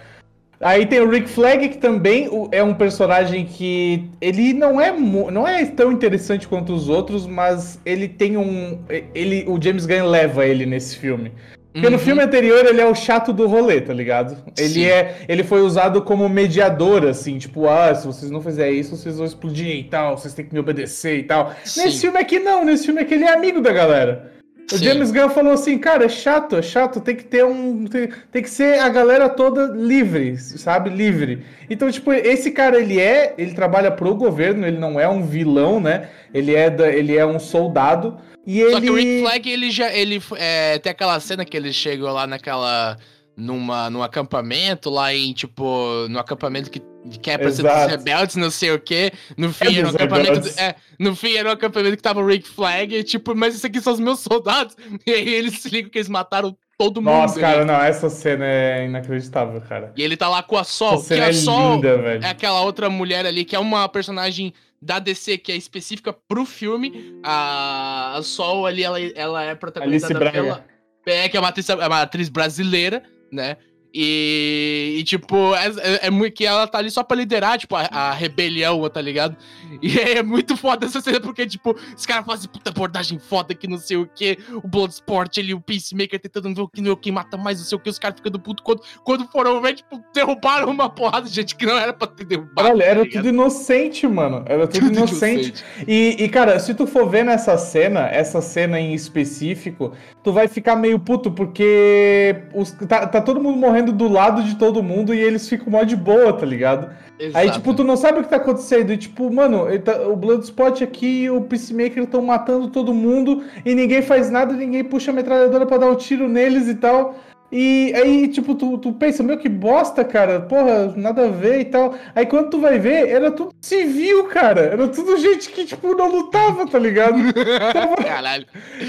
[0.62, 5.48] Aí tem o Rick Flag, que também é um personagem que ele não é, não
[5.48, 8.78] é tão interessante quanto os outros, mas ele tem um.
[9.16, 11.32] Ele, o James Gunn leva ele nesse filme.
[11.72, 12.04] Porque no Uhum.
[12.04, 14.36] filme anterior ele é o chato do rolê, tá ligado?
[14.58, 14.86] Ele, Sim.
[14.86, 19.18] é, ele foi usado como mediador, assim, tipo, ah, se vocês não fizerem isso, vocês
[19.18, 21.54] vão explodir e tal, vocês têm que me obedecer e tal.
[21.64, 21.84] Sim.
[21.86, 24.32] Nesse filme aqui não, nesse filme aqui ele é amigo da galera.
[24.72, 24.86] O Sim.
[24.86, 27.86] James Gunn falou assim, cara, é chato, é chato, tem que ter um.
[27.86, 30.92] Tem, tem que ser a galera toda livre, sabe?
[30.92, 31.44] Livre.
[31.70, 33.34] Então, tipo, esse cara, ele é.
[33.38, 36.10] Ele trabalha pro governo, ele não é um vilão, né?
[36.34, 38.18] Ele é, da, ele é um soldado.
[38.46, 38.72] E ele.
[38.72, 39.92] Só que o Rick Flag, ele já.
[39.92, 42.98] Ele, é, tem aquela cena que ele chegou lá naquela.
[43.40, 46.82] Numa, num acampamento, lá em, tipo, no acampamento que,
[47.22, 49.12] que é pra ser dos rebeldes, não sei o quê.
[49.38, 50.60] No fim, É era um acampamento.
[50.60, 53.66] É, no fim, era um acampamento que tava o Rick Flag, e, tipo, mas esses
[53.66, 54.76] aqui são os meus soldados.
[55.08, 57.14] E aí eles se ligam que eles mataram todo mundo.
[57.14, 57.42] Nossa, né?
[57.42, 59.92] cara, não, essa cena é inacreditável, cara.
[59.96, 62.24] E ele tá lá com a Sol, Essa que a é Sol linda, velho.
[62.24, 66.46] é aquela outra mulher ali, que é uma personagem da DC que é específica pro
[66.46, 67.20] filme.
[67.24, 70.42] A, a Sol ali, ela, ela é protagonizada Alice Braga.
[70.42, 70.66] pela.
[71.06, 73.58] É, que é uma atriz, é uma atriz brasileira, né?
[73.94, 77.82] E, e, tipo, é, é- é que ela tá ali só pra liderar, tipo, a,
[77.82, 79.36] a rebelião, tá ligado?
[79.82, 83.68] E é muito foda essa cena, porque, tipo, os caras fazem puta abordagem foda que
[83.68, 87.38] não sei o que, o Bloodsport ali, o Peacemaker tentando ver o que, quem mata
[87.38, 90.70] mais, não sei o que, os caras ficando puto quando, quando foram ver, tipo, derrubaram
[90.72, 92.56] uma porrada de gente que não era pra ter derrubado.
[92.56, 94.44] Caralho, era tá tudo inocente, mano.
[94.48, 95.48] Era tudo, Tudo inocente.
[95.50, 95.64] inocente.
[95.88, 100.48] E, e, cara, se tu for ver nessa cena, essa cena em específico, tu vai
[100.48, 105.14] ficar meio puto, porque os- tá, tá todo mundo morrendo do lado de todo mundo
[105.14, 106.90] e eles ficam mó de boa, tá ligado?
[107.20, 107.52] Aí, Exato.
[107.60, 108.94] tipo, tu não sabe o que tá acontecendo.
[108.94, 113.76] E, tipo, mano, tá- o Bloodspot aqui e o Peacemaker estão matando todo mundo e
[113.76, 117.16] ninguém faz nada, ninguém puxa a metralhadora pra dar um tiro neles e tal.
[117.52, 120.40] E aí, tipo, tu, tu pensa, meu, que bosta, cara.
[120.40, 121.96] Porra, nada a ver e tal.
[122.14, 124.62] Aí quando tu vai ver, era tudo civil, cara.
[124.62, 127.18] Era tudo gente que, tipo, não lutava, tá ligado?
[128.06, 128.46] Caralho.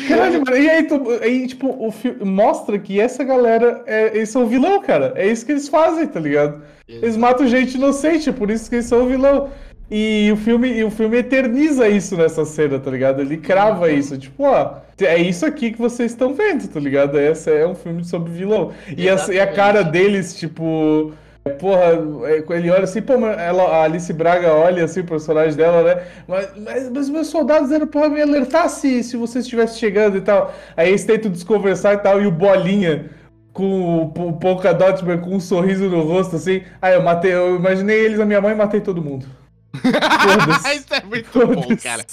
[0.09, 0.57] Caralho, mano.
[0.59, 4.81] E aí, tu, aí tipo, o filme mostra que essa galera, é, eles são vilão,
[4.83, 5.13] cara.
[5.17, 6.63] É isso que eles fazem, tá ligado?
[6.87, 9.49] Eles matam gente inocente, é por isso que eles são vilão.
[9.91, 13.21] E o filme, e o filme eterniza isso nessa cena, tá ligado?
[13.21, 17.19] Ele crava isso, tipo, ó, é isso aqui que vocês estão vendo, tá ligado?
[17.19, 18.71] Essa é um filme sobre vilão.
[18.97, 21.13] E a, e a cara deles, tipo,
[21.45, 25.57] é, porra, é, ele olha assim, pô, ela, a Alice Braga olha assim o personagem
[25.57, 26.03] dela, né?
[26.29, 30.21] Mas, mas, mas meus soldados eram pra me alertar se, se você estivesse chegando e
[30.21, 30.55] tal.
[30.77, 33.11] Aí eles tentam desconversar e tal, e o Bolinha
[33.53, 36.63] com o, o Polka Dot com um sorriso no rosto, assim.
[36.81, 39.40] Aí eu matei, eu imaginei eles, a minha mãe, e matei todo mundo.
[40.75, 42.05] Isso é muito bom, cara.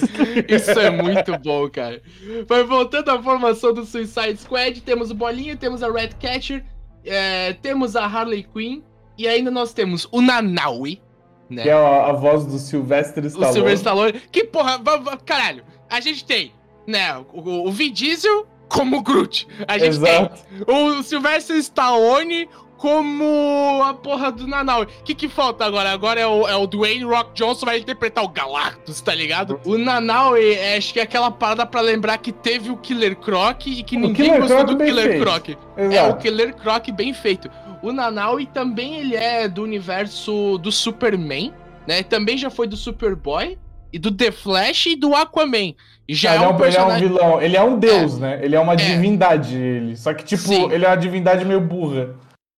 [0.47, 2.01] Isso é muito bom, cara.
[2.47, 6.63] Mas voltando à formação do Suicide Squad, temos o Bolinha, temos a Red Catcher,
[7.03, 8.81] é, temos a Harley Quinn
[9.17, 11.01] e ainda nós temos o Nanaui,
[11.49, 11.63] né?
[11.63, 13.49] Que é a, a voz do Sylvester Stallone.
[13.49, 14.21] O Sylvester Stallone.
[14.31, 14.79] Que porra,
[15.25, 16.53] caralho, a gente tem,
[16.85, 19.47] né, o, o Vin Diesel como Groot.
[19.67, 20.45] A gente Exato.
[20.45, 24.83] tem o Sylvester Stallone como a porra do Nanau.
[24.83, 25.91] O que que falta agora?
[25.91, 29.59] Agora é o, é o Dwayne Rock Johnson vai interpretar o Galactus, tá ligado?
[29.65, 33.67] O Nanau, é, acho que é aquela parada pra lembrar que teve o Killer Croc
[33.67, 35.21] e que ninguém Killer gostou Croc do Killer feito.
[35.23, 35.49] Croc.
[35.77, 36.09] É Exato.
[36.13, 37.49] o Killer Croc bem feito.
[37.81, 41.53] O Nanaui também ele é do universo do Superman,
[41.87, 42.03] né?
[42.03, 43.57] Também já foi do Superboy
[43.93, 45.73] e do The Flash e do Aquaman.
[46.07, 47.07] E já ele, é é um um, ele é um personagem.
[47.07, 48.39] vilão, ele é um deus, né?
[48.41, 48.75] Ele é uma É.
[48.77, 49.95] divindade, ele.
[49.97, 50.71] Só que, tipo, Sim.
[50.71, 52.15] ele é uma divindade meio burra.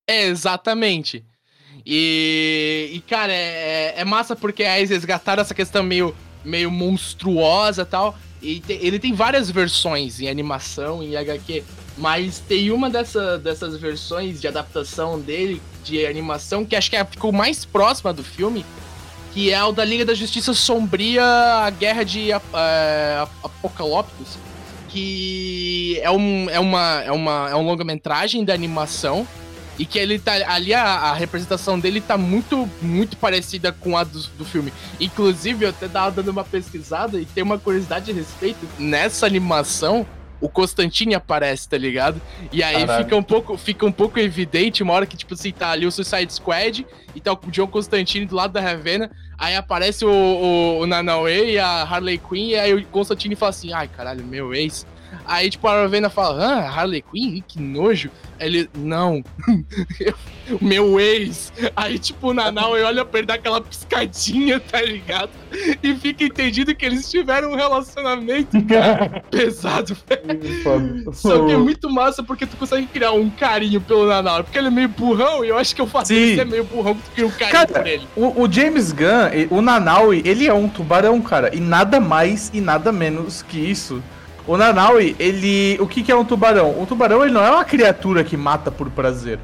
[0.10, 1.24] É, exatamente.
[1.86, 7.86] E, e cara, é, é massa porque aí eles resgataram essa questão meio, meio monstruosa
[7.86, 8.18] tal.
[8.42, 11.64] E te- ele tem várias versões em animação, em HQ.
[11.96, 17.06] Mas tem uma dessa, dessas versões de adaptação dele, de animação, que acho que é,
[17.06, 18.66] ficou mais próxima do filme,
[19.34, 24.40] que é o da Liga da Justiça Sombria, a Guerra de Ap- é, Apocaliptos,
[24.88, 29.28] que é, um, é, uma, é, uma, é um longa-metragem da animação,
[29.80, 30.34] e que ele tá.
[30.54, 34.74] Ali a, a representação dele tá muito, muito parecida com a do, do filme.
[35.00, 38.68] Inclusive, eu até tava dando uma pesquisada e tem uma curiosidade a respeito.
[38.78, 40.06] Nessa animação,
[40.42, 42.22] o Constantine aparece, tá ligado?
[42.52, 43.04] E aí Caralho.
[43.04, 45.92] fica um, pouco, fica um pouco evidente, uma hora que, tipo assim, tá ali o
[45.92, 49.10] Suicide Squad e tá o John Constantine do lado da Ravenna.
[49.38, 53.52] Aí aparece o, o, o Nanaue e a Harley Quinn, e aí o Constantine fala
[53.52, 54.86] assim: ai, caralho, meu ex.
[55.26, 57.44] Aí, tipo, a Ravenna fala, ah, Harley Quinn?
[57.48, 58.10] Que nojo.
[58.40, 59.24] Aí ele, não,
[60.50, 61.52] o meu ex.
[61.76, 65.30] Aí, tipo, o Nanau olha pra ele dar aquela piscadinha, tá ligado?
[65.84, 68.58] E fica entendido que eles tiveram um relacionamento
[69.30, 69.96] pesado,
[70.64, 71.14] Foda.
[71.14, 74.44] Só que é muito massa porque tu consegue criar um carinho pelo Nanau.
[74.44, 76.96] Porque ele é meio burrão e eu acho que eu faço ele ser meio burrão
[76.96, 78.08] que tu cria um carinho Cara, por ele.
[78.16, 81.54] O, o James Gunn, o Nanaui, ele é um tubarão, cara.
[81.54, 84.02] E nada mais e nada menos que isso.
[84.50, 85.78] O Nanaui, ele.
[85.80, 86.82] O que, que é um tubarão?
[86.82, 89.38] O tubarão ele não é uma criatura que mata por prazer.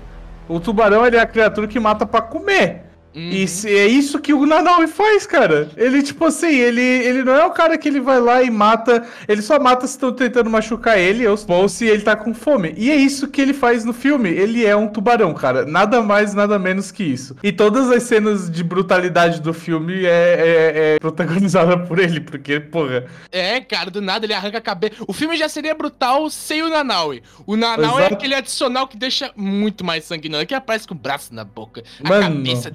[0.50, 2.85] O tubarão ele é a criatura que mata pra comer.
[3.16, 3.32] Uhum.
[3.32, 5.70] E é isso que o Nanaui faz, cara.
[5.78, 9.08] Ele, tipo assim, ele, ele não é o cara que ele vai lá e mata.
[9.28, 12.74] Ele só mata se estão tentando machucar ele ou, ou se ele tá com fome.
[12.76, 14.30] E é isso que ele faz no filme.
[14.30, 15.66] Ele é um tubarão, cara.
[15.66, 17.38] Nada mais, nada menos que isso.
[17.42, 22.60] E todas as cenas de brutalidade do filme é, é, é protagonizada por ele, porque,
[22.60, 23.06] porra.
[23.32, 24.96] É, cara, do nada ele arranca a cabeça.
[25.08, 27.24] O filme já seria brutal sem o Nanaui.
[27.46, 31.34] O Nanaui é aquele adicional que deixa muito mais sanguinolento, que aparece com o braço
[31.34, 32.24] na boca, a Mano.
[32.24, 32.70] cabeça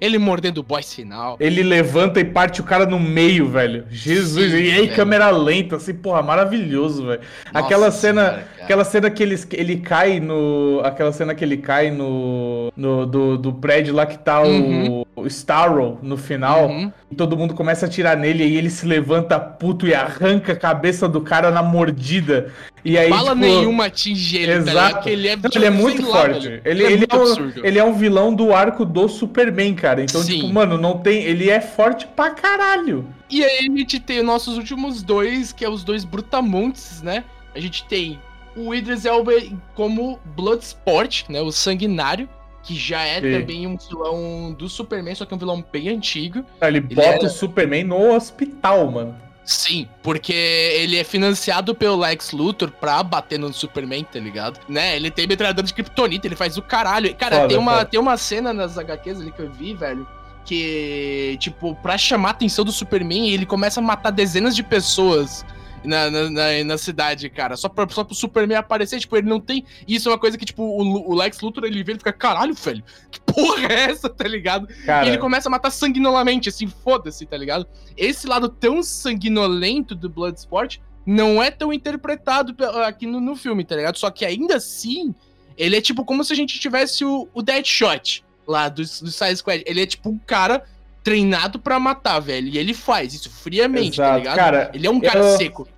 [0.00, 1.36] ele mordendo o boss final.
[1.40, 3.86] Ele levanta e parte o cara no meio, velho.
[3.90, 4.52] Jesus.
[4.52, 4.94] Sim, e aí, velho.
[4.94, 7.20] câmera lenta, assim, porra, maravilhoso, velho.
[7.52, 8.48] Aquela cena, cara.
[8.64, 13.38] Aquela cena que ele, ele cai no, aquela cena que ele cai no, no do,
[13.38, 15.04] do prédio lá que tá Uhum.
[15.14, 16.66] o, o Starro no final.
[16.68, 16.92] Uhum.
[17.10, 20.56] E todo mundo começa a atirar nele e ele se levanta puto e arranca a
[20.56, 22.52] cabeça do cara na mordida.
[22.84, 24.70] E aí, Bala tipo, nenhuma atinge ele, tá?
[24.70, 24.94] Exato.
[24.96, 26.48] Porque ele é, Não, ele é sei muito forte.
[26.48, 26.62] velho.
[26.64, 30.02] Ele, ele, muito é um, ele é um vilão do arco do Superman, cara.
[30.02, 30.40] Então, Sim.
[30.40, 31.22] tipo, mano, não tem.
[31.22, 33.06] Ele é forte pra caralho.
[33.30, 37.24] E aí a gente tem os nossos últimos dois, que é os dois brutamontes, né?
[37.54, 38.18] A gente tem
[38.56, 39.32] o Idris Elba
[39.74, 41.40] como Bloodsport, né?
[41.40, 42.28] O sanguinário,
[42.62, 43.32] que já é Sim.
[43.40, 46.44] também um vilão do Superman, só que é um vilão bem antigo.
[46.60, 49.16] Ele bota era- o Superman no hospital, mano.
[49.44, 54.58] Sim, porque ele é financiado pelo Lex Luthor pra bater no Superman, tá ligado?
[54.66, 54.96] Né?
[54.96, 57.14] Ele tem metralhadora de kryptonita, ele faz o caralho.
[57.14, 57.84] Cara, Foda, tem, uma, foda.
[57.84, 60.08] tem uma cena nas HQs ali que eu vi, velho,
[60.46, 65.44] que, tipo, pra chamar a atenção do Superman, ele começa a matar dezenas de pessoas.
[65.84, 67.56] Na, na, na, na cidade, cara.
[67.56, 69.64] Só, pra, só pro Superman aparecer, tipo, ele não tem.
[69.86, 72.54] Isso é uma coisa que, tipo, o, o Lex Luthor ele vê e fica, caralho,
[72.54, 74.66] velho, que porra é essa, tá ligado?
[74.86, 77.66] Cara, E ele começa a matar sanguinolamente, assim, foda-se, tá ligado?
[77.96, 83.76] Esse lado tão sanguinolento do Bloodsport não é tão interpretado aqui no, no filme, tá
[83.76, 83.96] ligado?
[83.98, 85.14] Só que ainda assim,
[85.56, 89.36] ele é tipo como se a gente tivesse o, o Deadshot lá do, do Suicide
[89.36, 89.62] Squad.
[89.66, 90.64] Ele é tipo um cara
[91.02, 92.48] treinado pra matar, velho.
[92.48, 94.18] E ele faz isso friamente, tá Exato.
[94.18, 94.36] ligado?
[94.36, 95.68] Cara, ele é um cara eu- seco.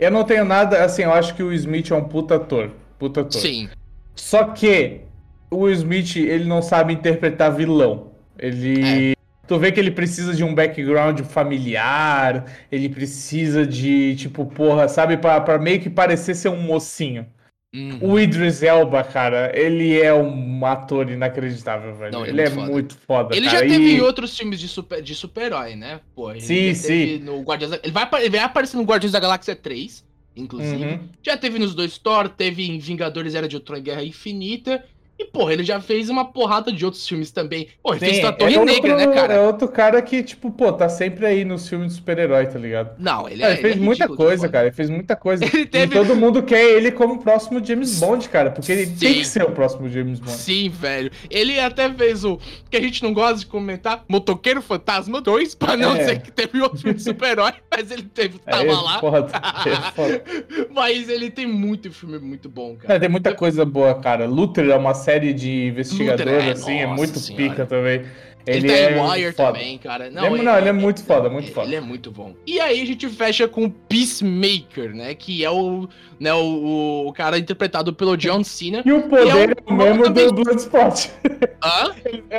[0.00, 2.70] Eu não tenho nada, assim, eu acho que o Smith é um puta ator.
[2.98, 3.40] Puta ator.
[3.40, 3.68] Sim.
[4.16, 5.02] Só que
[5.50, 8.12] o Smith, ele não sabe interpretar vilão.
[8.38, 9.14] Ele.
[9.46, 15.16] Tu vê que ele precisa de um background familiar, ele precisa de, tipo, porra, sabe,
[15.16, 17.26] pra, pra meio que parecer ser um mocinho.
[17.72, 17.98] Uhum.
[18.02, 22.12] O Idris Elba, cara, ele é um ator inacreditável, velho.
[22.12, 22.72] Não, ele ele é é muito foda.
[22.72, 23.58] muito foda, Ele cara.
[23.58, 26.00] já teve e- em outros filmes de super- de super-herói, né?
[26.14, 27.80] Pô, ele Sim, teve no Guardiões da...
[27.82, 30.04] ele, vai, ele vai aparecer no Guardiões da Galáxia 3,
[30.34, 30.84] inclusive.
[30.84, 30.98] Uhum.
[31.22, 34.84] Já teve nos dois Thor, teve em Vingadores Era de Ultron e Guerra Infinita.
[35.20, 37.68] E, porra, ele já fez uma porrada de outros filmes também.
[37.82, 39.34] Pô, ele fez Sim, a Torre é Negra, outro- né, cara?
[39.34, 42.92] É outro cara que, tipo, pô, tá sempre aí nos filmes de super-herói, tá ligado?
[42.98, 44.66] Não, ele, Cara, é, ele fez ele é muita de coisa, cara.
[44.68, 45.44] Ele fez muita coisa.
[45.44, 48.50] Ele E teve- todo mundo quer ele como próximo James Bond, cara.
[48.50, 49.18] Porque ele tem Sim.
[49.20, 50.32] que ser o próximo James Bond.
[50.32, 51.10] Sim, velho.
[51.28, 52.38] Ele até fez o
[52.70, 55.98] que a gente não gosta de comentar, Motoqueiro Fantasma 2, pra não É.
[55.98, 59.00] dizer que teve outro filme de super-herói, mas ele teve, tava É, lá.
[59.00, 59.30] foda,
[59.66, 60.22] é foda.
[60.72, 62.86] Mas ele tem muito filme muito bom, cara.
[62.86, 64.26] Cara, tem muita coisa boa, cara.
[64.26, 67.48] Luther é uma série de investigador, Luther é, assim, é muito senhora.
[67.50, 68.02] pica também.
[68.46, 69.52] Ele, Ele, tá é em Wire foda.
[69.52, 70.06] também, cara.
[70.06, 71.66] Ele é- não, ele é muito foda, muito foda.
[71.66, 72.34] Ele é muito bom.
[72.46, 75.14] E aí a gente fecha com o Peacemaker, né?
[75.14, 75.86] Que é o,
[76.18, 78.82] né, o, o cara interpretado pelo John Cena.
[78.84, 81.10] E o poder E é é um- o mesmo também- do Bloodspot.
[81.62, 81.94] Hã?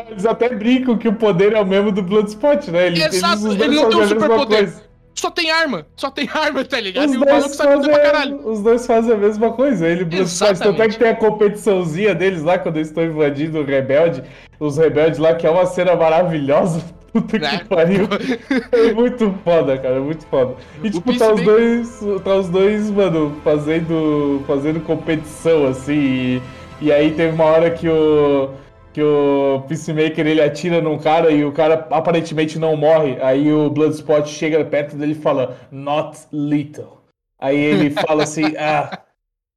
[0.09, 2.87] Eles até brincam que o poder é o mesmo do Bloodspot, né?
[2.87, 4.73] Ele, Exato, ele não tem um superpoder.
[5.15, 5.85] Só tem arma.
[5.95, 7.07] Só tem arma, tá ligado?
[7.07, 8.37] Os e o maluco dois, sabe tudo pra caralho.
[8.37, 9.87] fazem, os dois fazem a mesma coisa.
[9.87, 10.59] Ele Bloodspot.
[10.59, 14.23] Tanto é que tem a competiçãozinha deles lá quando eles estão invadindo o Rebelde.
[14.59, 16.81] Os rebeldes lá, que é uma cena maravilhosa.
[17.11, 17.57] Puta Né?
[17.59, 18.07] que pariu.
[18.71, 19.95] É muito foda, cara.
[19.95, 20.55] É muito foda.
[20.83, 21.99] E O tipo, tá os dois.
[22.23, 24.41] Tá os dois, mano, fazendo.
[24.47, 25.93] fazendo competição, assim.
[25.93, 26.41] E,
[26.79, 28.49] e aí teve uma hora que o.
[28.93, 33.17] Que o Peacemaker ele atira num cara e o cara aparentemente não morre.
[33.21, 37.01] Aí o Bloodspot chega perto dele e fala, Not little.
[37.39, 38.99] Aí ele fala assim, ah.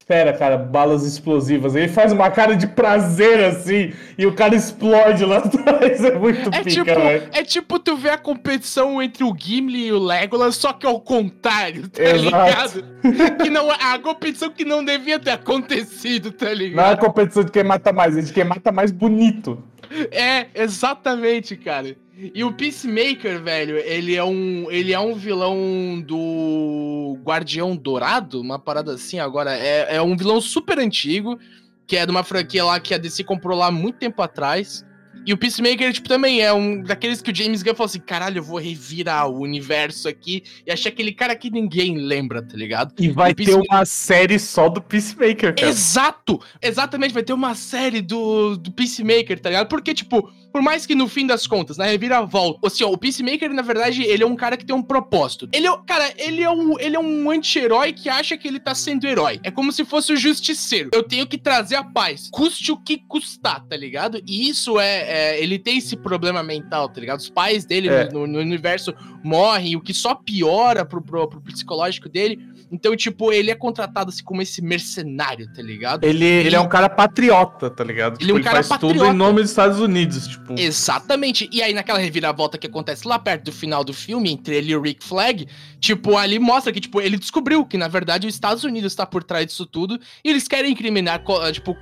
[0.05, 1.73] Espera, cara, balas explosivas.
[1.73, 6.03] Ele faz uma cara de prazer assim e o cara explode lá atrás.
[6.05, 6.99] É muito É pica, tipo,
[7.35, 11.01] é tipo tu ver a competição entre o Gimli e o Legolas, só que ao
[11.01, 12.23] contrário, tá Exato.
[12.23, 12.95] ligado?
[13.41, 16.93] Que não, a competição que não devia ter acontecido, tá Não é ligado?
[16.93, 19.63] a competição de quem mata mais, é de quem mata mais bonito.
[20.11, 21.95] É, exatamente, cara.
[22.33, 28.57] E o Peacemaker, velho, ele é um, ele é um vilão do Guardião Dourado, uma
[28.57, 29.53] parada assim agora.
[29.57, 31.37] É, é um vilão super antigo,
[31.85, 34.85] que é de uma franquia lá que a DC comprou lá muito tempo atrás.
[35.25, 38.37] E o Peacemaker, tipo, também é um daqueles que o James Gunn falou assim: caralho,
[38.37, 42.93] eu vou revirar o universo aqui e achar aquele cara que ninguém lembra, tá ligado?
[42.99, 45.67] E vai ter Peacemaker- uma série só do Peacemaker, cara.
[45.67, 46.39] Exato!
[46.61, 49.67] Exatamente, vai ter uma série do, do Peacemaker, tá ligado?
[49.67, 53.51] Porque, tipo, por mais que no fim das contas, na reviravolta, assim, ó, o Peacemaker,
[53.53, 55.49] na verdade, ele é um cara que tem um propósito.
[55.51, 58.73] Ele é, cara, ele é um, ele é um anti-herói que acha que ele tá
[58.73, 59.37] sendo herói.
[59.43, 60.91] É como se fosse o justiceiro.
[60.93, 64.21] Eu tenho que trazer a paz, custe o que custar, tá ligado?
[64.25, 67.19] E isso é, é, ele tem esse problema mental, tá ligado?
[67.19, 68.09] Os pais dele É.
[68.09, 72.39] no, no universo morrem, o que só piora pro, pro, pro psicológico dele.
[72.71, 76.03] Então, tipo, ele é contratado assim como esse mercenário, tá ligado?
[76.03, 78.21] Ele, ele é um cara patriota, tá ligado?
[78.21, 79.13] Ele é um cara faz tudo patriota.
[79.13, 80.55] em nome dos Estados Unidos, tipo.
[80.57, 81.49] Exatamente.
[81.51, 84.75] E aí, naquela reviravolta que acontece lá perto do final do filme, entre ele e
[84.75, 85.47] o Rick Flag,
[85.79, 89.23] tipo, ali mostra que, tipo, ele descobriu que, na verdade, os Estados Unidos tá por
[89.23, 91.75] trás disso tudo, e eles querem incriminar, tipo,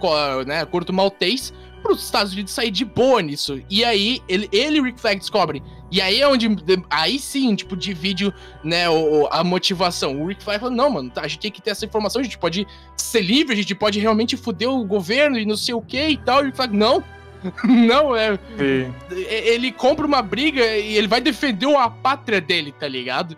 [0.45, 3.61] né, Corto Maltês, pros Estados Unidos sair de boa nisso.
[3.69, 5.61] E aí, ele, ele e o Rick Flag descobrem.
[5.91, 6.47] E aí é onde,
[6.89, 8.33] aí sim, tipo, divide,
[8.63, 10.19] né, o, o- a motivação.
[10.19, 12.23] O Rick Flag fala, não, mano, tá, a gente tem que ter essa informação, a
[12.23, 12.65] gente pode
[12.97, 16.17] ser livre, a gente pode realmente foder o governo e não sei o que e
[16.17, 16.39] tal.
[16.39, 17.03] E o Rick Flag, não,
[17.63, 18.91] não, é, Sim.
[19.11, 23.37] ele compra uma briga e ele vai defender a pátria dele, tá ligado?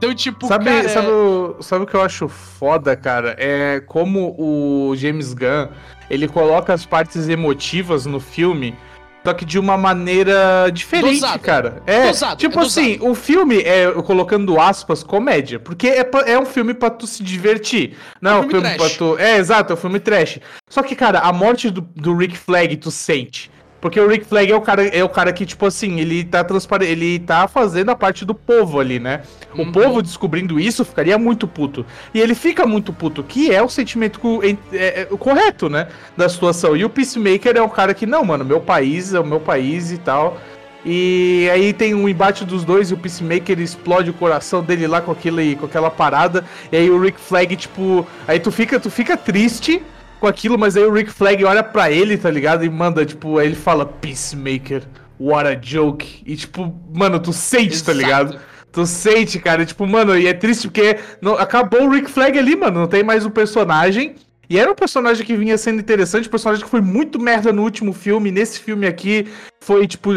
[0.00, 3.36] Então, tipo, Sabe, cara, sabe, o, sabe o que eu acho foda, cara?
[3.38, 5.68] É como o James Gunn,
[6.08, 8.74] ele coloca as partes emotivas no filme,
[9.22, 11.38] só que de uma maneira diferente, Dosada.
[11.38, 11.82] cara.
[11.86, 16.46] É, Dosado, tipo é assim, o filme é, colocando aspas, comédia, porque é, é um
[16.46, 17.94] filme pra tu se divertir.
[18.22, 19.18] Não, é um filme filme pra tu...
[19.18, 20.38] É, exato, é um filme trash.
[20.66, 23.50] Só que, cara, a morte do, do Rick Flag tu sente.
[23.80, 26.44] Porque o Rick Flag é o cara, é o cara que, tipo assim, ele tá
[26.44, 29.22] transparente, ele tá fazendo a parte do povo ali, né?
[29.54, 29.72] O Uhum.
[29.72, 31.86] povo descobrindo isso ficaria muito puto.
[32.12, 34.56] E ele fica muito puto, que é o sentimento co- é-
[35.02, 35.88] é o correto, né?
[36.16, 36.76] Da situação.
[36.76, 39.90] E o Peacemaker é o cara que, não, mano, meu país é o meu país
[39.90, 40.36] e tal.
[40.84, 45.00] E aí tem um embate dos dois e o Peacemaker explode o coração dele lá
[45.00, 46.44] com, aquele, com aquela parada.
[46.72, 48.06] E aí o Rick Flag, tipo.
[48.26, 49.82] Aí tu fica, tu fica triste
[50.20, 52.64] com aquilo, mas aí o Rick Flag olha pra ele, tá ligado?
[52.64, 54.82] E manda, tipo, aí ele fala, Peacemaker,
[55.18, 56.22] what a joke.
[56.26, 57.98] E tipo, mano, tu sente, tá Exato.
[57.98, 58.40] ligado?
[58.70, 62.54] Tu sente, cara, tipo, mano, e é triste porque não- acabou o Rick Flag ali,
[62.54, 64.14] mano, não tem mais o personagem.
[64.48, 67.62] E era um personagem que vinha sendo interessante, um personagem que foi muito merda no
[67.62, 69.26] último filme, nesse filme aqui
[69.60, 70.10] foi, tipo,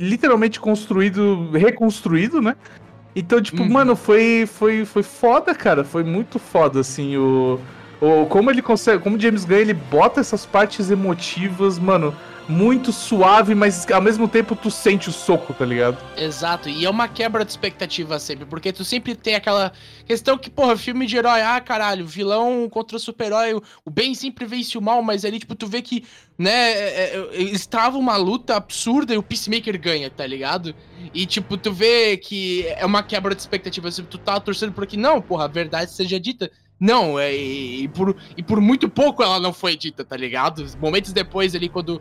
[0.00, 2.56] literalmente construído, reconstruído, né?
[3.14, 3.68] Então, tipo, Uhum.
[3.72, 7.58] mano, foi, foi, foi foda, cara, foi muito foda, assim, o...
[8.00, 13.54] o como ele consegue, como James Gunn, ele bota essas partes emotivas, mano, muito suave,
[13.54, 16.04] mas ao mesmo tempo tu sente o soco, tá ligado?
[16.16, 19.72] Exato, e é uma quebra de expectativa sempre, porque tu sempre tem aquela
[20.04, 24.76] questão que, porra, filme de herói, ah, caralho, vilão contra super-herói, o- bem sempre vence
[24.76, 26.04] o mal, mas ali, tipo, tu vê que,
[26.36, 30.74] né, é, é, eles travam uma luta absurda e o Peacemaker ganha, tá ligado?
[31.14, 34.84] E, tipo, tu vê que é uma quebra de expectativa, assim, tu tá torcendo por
[34.86, 36.50] que, não, porra, a verdade seja dita.
[36.80, 40.64] Não, é, e, e por, e por muito pouco ela não foi dita, tá ligado?
[40.80, 42.00] Momentos depois ali, quando.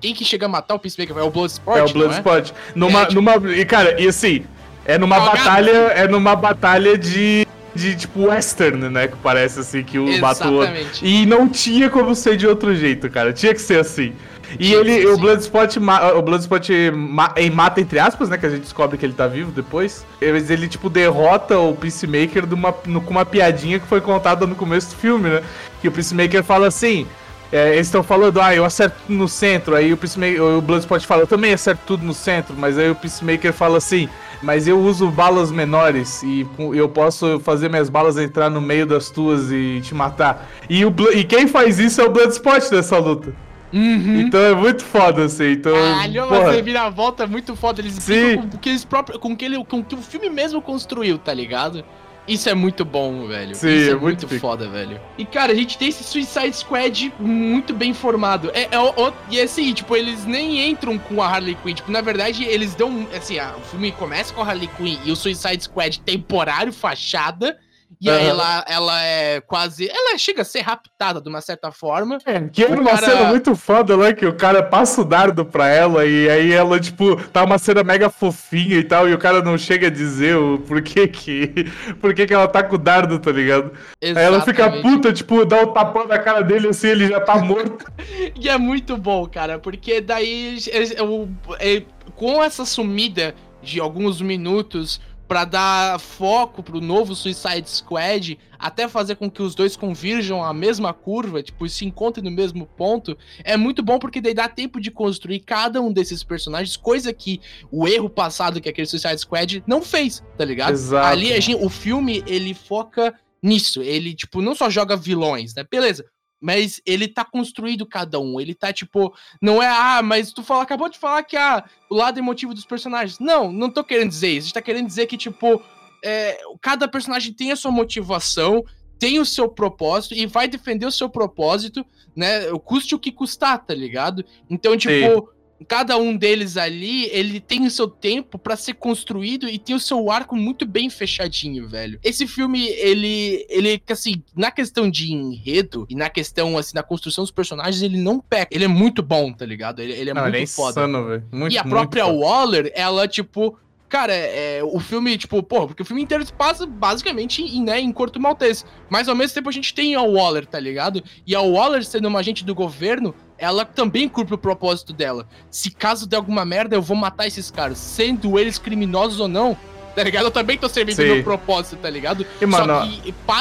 [0.00, 1.16] Quem que chega a matar o Peacemaker?
[1.16, 2.50] É o Bloodsport, É o não Bloodsport.
[2.74, 4.44] Numa, É, tipo- numa, e cara, e assim,
[4.84, 5.38] é numa Salgado.
[5.38, 10.08] batalha, é numa batalha de, de tipo western, né, que parece assim que o.
[10.08, 11.04] Exatamente.
[11.06, 13.32] E não tinha como ser de outro jeito, cara.
[13.32, 14.12] Tinha que ser assim.
[14.58, 15.18] E ele, ser o.
[15.18, 15.78] Bloodspot,
[16.16, 19.26] o Bloodspot ma- em mata entre aspas, né, que a gente descobre que ele tá
[19.26, 20.04] vivo depois.
[20.20, 24.46] Ele, ele, tipo derrota o Peacemaker de uma, no- com uma piadinha que foi contada
[24.46, 25.42] no começo do filme, né?
[25.80, 27.06] Que o Peacemaker fala assim,
[27.52, 29.74] é, eles estão falando, ah, eu acerto tudo no centro.
[29.74, 32.54] Aí o, Peacemaker, o Bloodspot fala, eu também acerto tudo no centro.
[32.56, 34.08] Mas aí o Peacemaker fala assim,
[34.42, 39.10] mas eu uso balas menores e eu posso fazer minhas balas entrar no meio das
[39.10, 40.46] tuas e te matar.
[40.68, 43.32] E, o, e quem faz isso é o Bloodspot nessa luta.
[43.72, 44.20] Uhum.
[44.20, 45.52] Então é muito foda, assim.
[45.52, 47.80] Então, Caralho, porra, mas vira a volta é muito foda.
[47.80, 48.36] Eles Sim.
[48.36, 51.32] com, o que eles próprios, com, que ele, com que o filme mesmo construiu, tá
[51.34, 51.84] ligado?
[52.28, 53.54] Isso é muito bom, velho.
[53.54, 55.00] Sim, Isso é é muito, muito foda, velho.
[55.16, 58.50] E, cara, a gente tem esse Suicide Squad muito bem formado.
[58.52, 61.74] É, é o- e assim, tipo, eles nem entram com a Harley Quinn.
[61.74, 63.06] Tipo, na verdade, eles dão.
[63.16, 67.58] Assim, a- o filme começa com a Harley Quinn e o Suicide Squad temporário, fachada.
[68.00, 68.28] E aí Aham.
[68.28, 69.88] ela, ela é quase.
[69.88, 72.18] Ela chega a ser raptada de uma certa forma.
[72.26, 74.12] É, que é O uma cara- cena muito foda, né?
[74.12, 77.82] Que o cara passa o dardo pra ela e aí ela, tipo, tá uma cena
[77.82, 81.52] mega fofinha e tal, e o cara não chega a dizer o porquê que.
[82.00, 83.72] Por que que ela tá com o dardo, tá ligado?
[84.02, 84.82] Aí ela fica Exatamente.
[84.82, 87.84] puta, tipo, dá um tapão na cara dele assim, ele já tá morto.
[88.38, 91.28] E é muito bom, cara, porque daí é, é, o-
[91.58, 91.82] é,
[92.14, 99.16] com essa sumida de alguns minutos pra dar foco pro novo Suicide Squad, até fazer
[99.16, 103.56] com que os dois convirjam a mesma curva, tipo, se encontrem no mesmo ponto, é
[103.56, 107.86] muito bom porque daí dá tempo de construir cada um desses personagens, coisa que o
[107.86, 110.72] erro passado que aquele Suicide Squad não fez, tá ligado?
[110.72, 111.06] Exato.
[111.06, 115.64] Ali a gente, o filme, ele foca nisso, ele, tipo, não só joga vilões, né?
[115.70, 116.04] Beleza,
[116.46, 118.40] mas ele tá construído cada um.
[118.40, 121.94] Ele tá tipo, não é, ah, mas tu fala, acabou de falar que ah, o
[121.96, 123.18] lado emotivo dos personagens.
[123.18, 124.38] Não, não tô querendo dizer isso.
[124.38, 125.60] A gente tá querendo dizer que, tipo,
[126.04, 128.64] é, cada personagem tem a sua motivação,
[128.96, 131.84] tem o seu propósito e vai defender o seu propósito,
[132.14, 132.42] né?
[132.64, 134.24] Custe o que custar, tá ligado?
[134.48, 135.28] Então, tipo.
[135.66, 139.80] Cada um deles ali, ele tem o seu tempo pra ser construído e tem o
[139.80, 141.98] seu arco muito bem fechadinho, velho.
[142.04, 147.24] Esse filme, ele, ele, assim, na questão de enredo e na questão, assim, da construção
[147.24, 148.54] dos personagens, ele não peca.
[148.54, 149.80] Ele é muito bom, tá ligado?
[149.80, 150.70] Ele, ele é Não, muito ele é foda.
[150.80, 151.24] insano, velho.
[151.32, 152.18] Muito, e a própria foda.
[152.18, 153.58] Waller, ela, tipo.
[153.88, 157.80] Cara, é, o filme, tipo, porra, porque o filme inteiro se passa basicamente em, né,
[157.80, 158.64] em Corto Maltese.
[158.90, 161.04] Mas ao mesmo tempo a gente tem a Waller, tá ligado?
[161.24, 165.26] E a Waller, sendo uma agente do governo, ela também cumpre o propósito dela.
[165.50, 167.78] Se caso der alguma merda, eu vou matar esses caras.
[167.78, 169.56] Sendo eles criminosos ou não,
[169.96, 170.26] tá ligado?
[170.26, 171.04] Eu também tô servindo Sim.
[171.04, 172.26] meu propósito, tá ligado?
[172.40, 172.86] E, mano, Só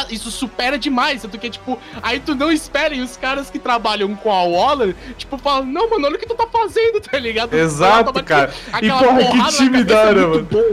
[0.05, 3.59] que isso supera demais, tanto que, tipo, aí tu não espera e os caras que
[3.59, 7.19] trabalham com a Waller, tipo, falam, não, mano, olha o que tu tá fazendo, tá
[7.19, 7.53] ligado?
[7.53, 8.53] Exato, Toma cara.
[8.71, 10.47] aquela porra, que time da hora, mano.
[10.49, 10.63] bom.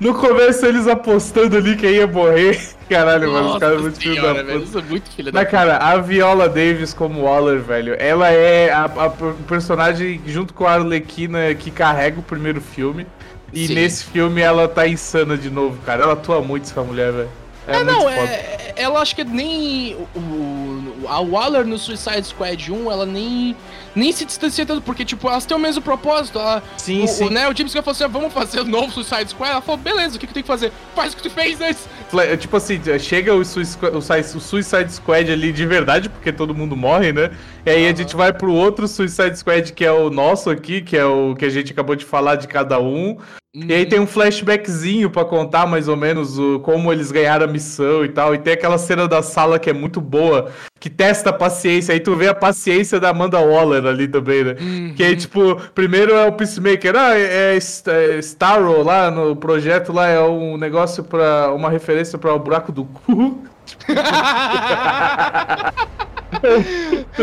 [0.00, 2.60] No começo eles apostando ali quem ia morrer.
[2.90, 4.42] Caralho, mano, os caras muito filho da puta.
[4.42, 8.72] velho, é muito filho da Mas, cara, a Viola Davis como Waller, velho, ela é
[8.72, 9.10] a, a
[9.46, 13.06] personagem junto com a Arlequina que carrega o primeiro filme.
[13.52, 13.74] E Sim.
[13.74, 16.02] nesse filme ela tá insana de novo, cara.
[16.04, 17.28] Ela atua muito essa mulher, velho.
[17.68, 18.10] É, É, não, foda.
[18.16, 23.54] é, ela acho que nem o, a Waller no Suicide Squad 1, ela nem
[23.94, 27.24] nem se distancia tanto, porque tipo, elas têm o mesmo propósito, ela, Sim, o, sim.
[27.24, 29.60] o, né, o James Gunn falou assim, "Ah, vamos fazer o novo Suicide Squad, ela
[29.60, 30.70] falou, beleza, o que que tem que fazer?
[30.94, 31.88] Faz o que tu fez antes.
[32.08, 34.00] Fle- Tipo assim, chega o Sui- o
[34.40, 37.30] Suicide Squad ali de verdade, porque todo mundo morre, né?
[37.66, 40.96] E aí a gente vai pro outro Suicide Squad, que é o nosso aqui, que
[40.96, 43.18] é o que a gente acabou de falar de cada um.
[43.52, 47.48] E aí tem um flashbackzinho pra contar mais ou menos o, como eles ganharam a
[47.48, 48.32] missão e tal.
[48.32, 51.92] E tem aquela cena da sala que é muito boa, que testa a paciência.
[51.92, 54.54] Aí tu vê a paciência da Amanda Waller ali também, né?
[54.94, 56.94] Que aí, tipo, primeiro é o Peacemaker.
[56.94, 61.52] Ah, é, é, é Starro lá no projeto lá, é um negócio pra.
[61.52, 63.42] uma referência pra o buraco do cu.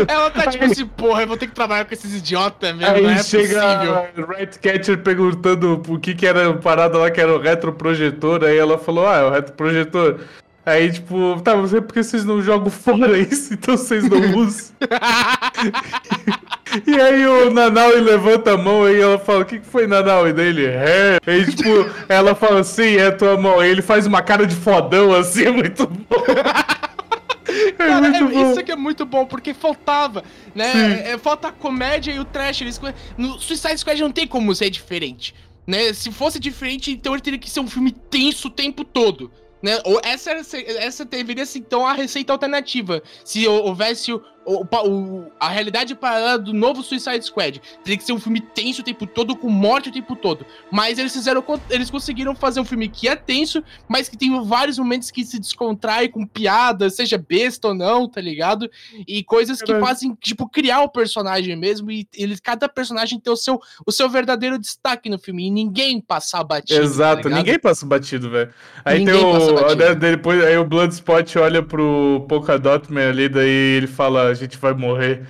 [0.06, 3.02] Ela tá tipo assim, porra, eu vou ter que trabalhar com esses idiotas mesmo, Aí
[3.02, 4.26] não é chega possível.
[4.26, 8.44] Ratcatcher perguntando o que que era a parada lá, que era o retroprojetor.
[8.44, 10.20] Aí ela falou, ah, é o retroprojetor.
[10.68, 14.74] Aí, tipo, tá, mas é porque vocês não jogam fora isso, então vocês não usam.
[16.86, 20.34] e aí o Nanaui levanta a mão e ela fala, o que, que foi, Nanaui?
[20.34, 21.18] Daí ele, é.
[21.26, 23.58] Aí, tipo, ela fala, sim, é tua mão.
[23.58, 26.22] Aí ele faz uma cara de fodão, assim, é muito bom.
[27.66, 30.22] é Cara, é- isso aqui é muito bom, porque faltava,
[30.54, 31.10] né?
[31.10, 32.60] É, falta a comédia e o trash.
[32.60, 32.80] Eles,
[33.16, 35.34] no Suicide Squad não tem como ser diferente,
[35.66, 35.92] né?
[35.92, 39.30] Se fosse diferente, então ele teria que ser um filme tenso o tempo todo.
[39.60, 39.76] Né?
[39.84, 43.02] Ou essa, essa deveria ser então a receita alternativa.
[43.24, 44.12] Se hou- houvesse
[44.48, 48.80] o, o- a realidade paralela do novo Suicide Squad, teria que ser um filme tenso
[48.80, 50.44] o tempo todo, com morte o tempo todo.
[50.70, 54.78] Mas eles fizeram, eles conseguiram fazer um filme que é tenso, mas que tem vários
[54.78, 58.70] momentos que se descontrai com piadas, seja besta ou não, tá ligado?
[59.06, 61.90] E coisas que fazem, tipo, criar o personagem mesmo.
[61.90, 65.46] E eles, cada personagem tem o seu, o seu verdadeiro destaque no filme.
[65.46, 66.80] E ninguém passar batido.
[66.80, 68.50] Exato, tá ninguém passa batido, velho.
[68.84, 69.74] Aí Ninguém tem o.
[69.74, 74.72] né, depois, aí o Bloodspot olha pro Polkadot Man ali, daí ele fala, gente vai
[74.72, 75.22] morrer.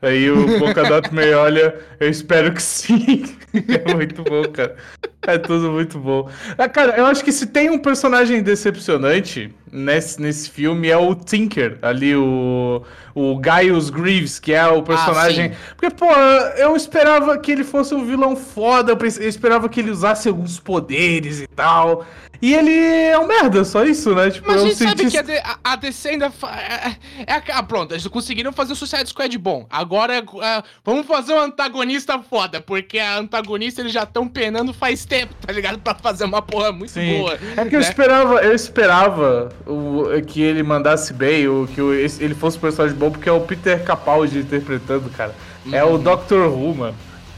[0.00, 3.24] Aí o Polkadot Man olha, eu espero que sim.
[3.52, 4.76] é muito bom, cara.
[5.22, 6.30] É tudo muito bom.
[6.56, 11.14] Ah, cara, eu acho que se tem um personagem decepcionante nesse, nesse filme é o
[11.14, 12.82] Tinker, ali, o,
[13.14, 15.50] o Gaius Greaves, que é o personagem.
[15.52, 15.56] sim.
[15.76, 16.10] Porque, pô,
[16.56, 20.58] eu esperava que ele fosse um vilão foda, eu eu esperava que ele usasse alguns
[20.60, 22.04] poderes e tal.
[22.40, 24.30] E ele é um merda, só isso, né?
[24.30, 26.30] Tipo, Mas é a gente sabe que a, de- a- a DC ainda.
[26.30, 26.94] fa- É,
[27.26, 29.66] é a- ah, pronto, eles conseguiram fazer o Suicide Squad bom.
[29.68, 34.72] Agora é- é, vamos fazer um antagonista foda, porque a antagonista eles já estão penando
[34.72, 35.80] faz tempo, tá ligado?
[35.80, 37.18] Pra fazer uma porra muito Sim.
[37.18, 37.36] boa.
[37.56, 37.88] É que eu né?
[37.88, 42.96] esperava, eu esperava o, que ele mandasse bem, o, que o- ele fosse um personagem
[42.96, 45.34] bom, porque é o Peter Capaldi interpretando, cara.
[45.72, 45.94] É Uhum.
[45.94, 46.94] o Doctor Who, mano.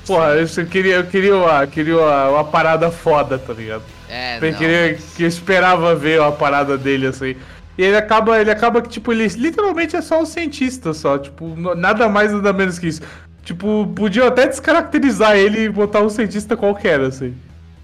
[0.07, 3.83] Porra, eu queria, eu queria, uma, queria uma, uma parada foda, tá ligado?
[4.09, 7.37] É, Eu queria, eu esperava ver a parada dele assim.
[7.79, 11.55] E ele acaba, ele acaba que, tipo, ele literalmente é só um cientista só, tipo,
[11.77, 13.01] nada mais, nada menos que isso.
[13.45, 17.35] Tipo, podiam até descaracterizar ele e botar um cientista qualquer, assim.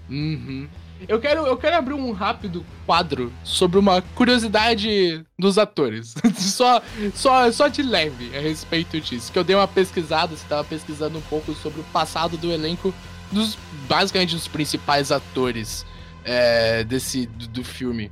[0.09, 0.67] Uhum.
[1.07, 6.15] Eu quero, eu quero abrir um rápido quadro sobre uma curiosidade dos atores.
[6.37, 6.81] só,
[7.13, 9.31] só, só de leve a respeito disso.
[9.31, 12.93] Que eu dei uma pesquisada, você tava pesquisando um pouco sobre o passado do elenco
[13.31, 15.85] dos basicamente dos principais atores
[16.23, 18.11] é, desse do, do filme.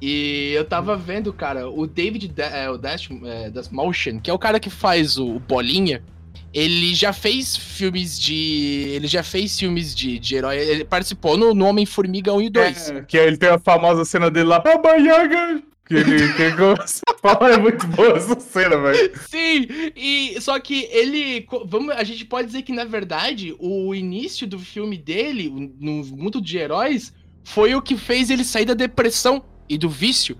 [0.00, 4.38] E eu tava vendo, cara, o David da, é, o Dash, é, que é o
[4.38, 6.02] cara que faz o, o Bolinha,
[6.54, 8.90] ele já fez filmes de.
[8.94, 10.56] Ele já fez filmes de, de herói.
[10.56, 12.90] Ele participou no, no Homem-Formiga 1 e 2.
[12.90, 15.60] É, que ele tem a famosa cena dele lá, Baba Yaga!
[15.86, 19.12] Que ele que ele começa a falar, é muito boa essa cena, velho.
[19.28, 21.44] Sim, e só que ele.
[21.66, 25.50] Vamos, a gente pode dizer que, na verdade, o início do filme dele,
[25.80, 30.38] no mundo de heróis, foi o que fez ele sair da depressão e do vício.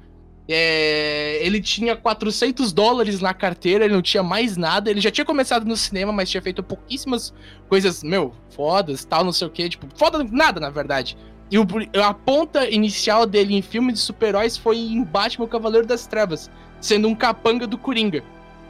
[0.48, 4.90] É, ele tinha 400 dólares na carteira, ele não tinha mais nada.
[4.90, 7.32] Ele já tinha começado no cinema, mas tinha feito pouquíssimas
[7.68, 9.68] coisas, meu, fodas, tal, não sei o que.
[9.68, 11.16] Tipo, foda nada, na verdade.
[11.50, 11.66] E o-
[12.02, 16.50] a ponta inicial dele em filme de super-heróis foi em Batman, o Cavaleiro das Trevas,
[16.80, 18.22] sendo um capanga do Coringa.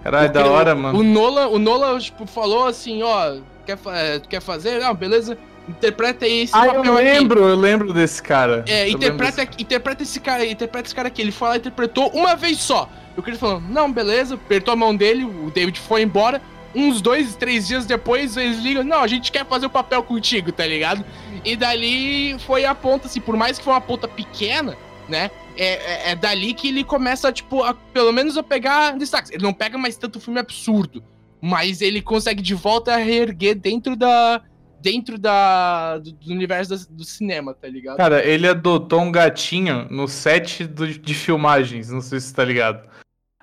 [0.02, 0.98] Caralho, da hora, mano.
[0.98, 4.80] O Nolan, o Nolan tipo, falou assim, ó, quer, é, quer fazer?
[4.80, 5.38] Não, beleza.
[5.68, 7.04] Interpreta aí esse Ah, eu papel aqui.
[7.04, 8.64] lembro, eu lembro desse cara.
[8.68, 11.22] É, Eu lembro interpreta, interpreta esse cara, interpreta esse cara aqui.
[11.22, 12.88] Ele foi lá e interpretou uma vez só.
[13.16, 16.42] E o Chris falou, não, beleza, apertou a mão dele, o David foi embora.
[16.74, 20.50] Uns dois, três dias depois, eles ligam, não, a gente quer fazer o papel contigo,
[20.50, 21.04] tá ligado?
[21.44, 24.76] E dali foi a ponta, assim, por mais que foi uma ponta pequena,
[25.08, 25.30] né?
[25.56, 29.30] É, é, é dali que ele começa, tipo, a, pelo menos a pegar destaques.
[29.30, 31.02] Ele não pega mais tanto filme absurdo,
[31.40, 34.42] mas ele consegue de volta reerguer dentro da,
[34.84, 37.96] dentro da, do, do universo das- do, cinema, tá ligado?
[37.96, 42.44] Cara, ele adotou um gatinho no set do- de filmagens, não sei se você tá
[42.44, 42.86] ligado.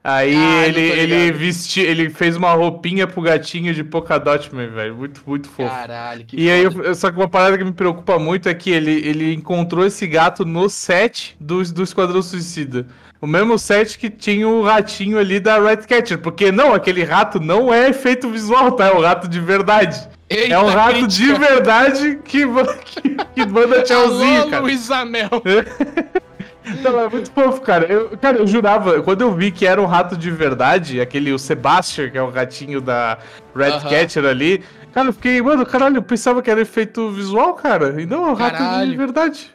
[0.04, 4.96] Aí Ah, ele, ele vestiu, ele fez uma roupinha pro gatinho de Polkadot, Man, velho.
[4.96, 5.70] Muito, muito fofo.
[5.70, 6.88] Caralho, que E aí, foda.
[6.88, 10.08] eu- só que uma parada que me preocupa muito é que ele, ele encontrou esse
[10.08, 12.88] gato no set do, do Esquadrão Suicida.
[13.22, 16.18] O mesmo set que tinha o ratinho ali da Ratcatcher.
[16.18, 18.88] Porque não, aquele rato não é efeito visual, tá?
[18.88, 20.00] É um rato de verdade.
[20.32, 21.48] Eita, é um rato de crítica.
[21.48, 22.46] verdade que,
[22.86, 24.64] que, que manda tchauzinho, Alô, cara.
[24.64, 25.30] Luiz Amel.
[26.64, 27.86] Então, é muito fofo, cara.
[27.86, 31.40] Eu, cara, eu jurava, quando eu vi que era um rato de verdade, aquele o
[31.40, 33.18] Sebastian, que é o ratinho da
[33.56, 34.64] Ratcatcher ali,
[34.94, 38.00] cara, eu fiquei, mano, caralho, eu pensava que era efeito visual, cara.
[38.00, 39.52] E não, é um rato de verdade.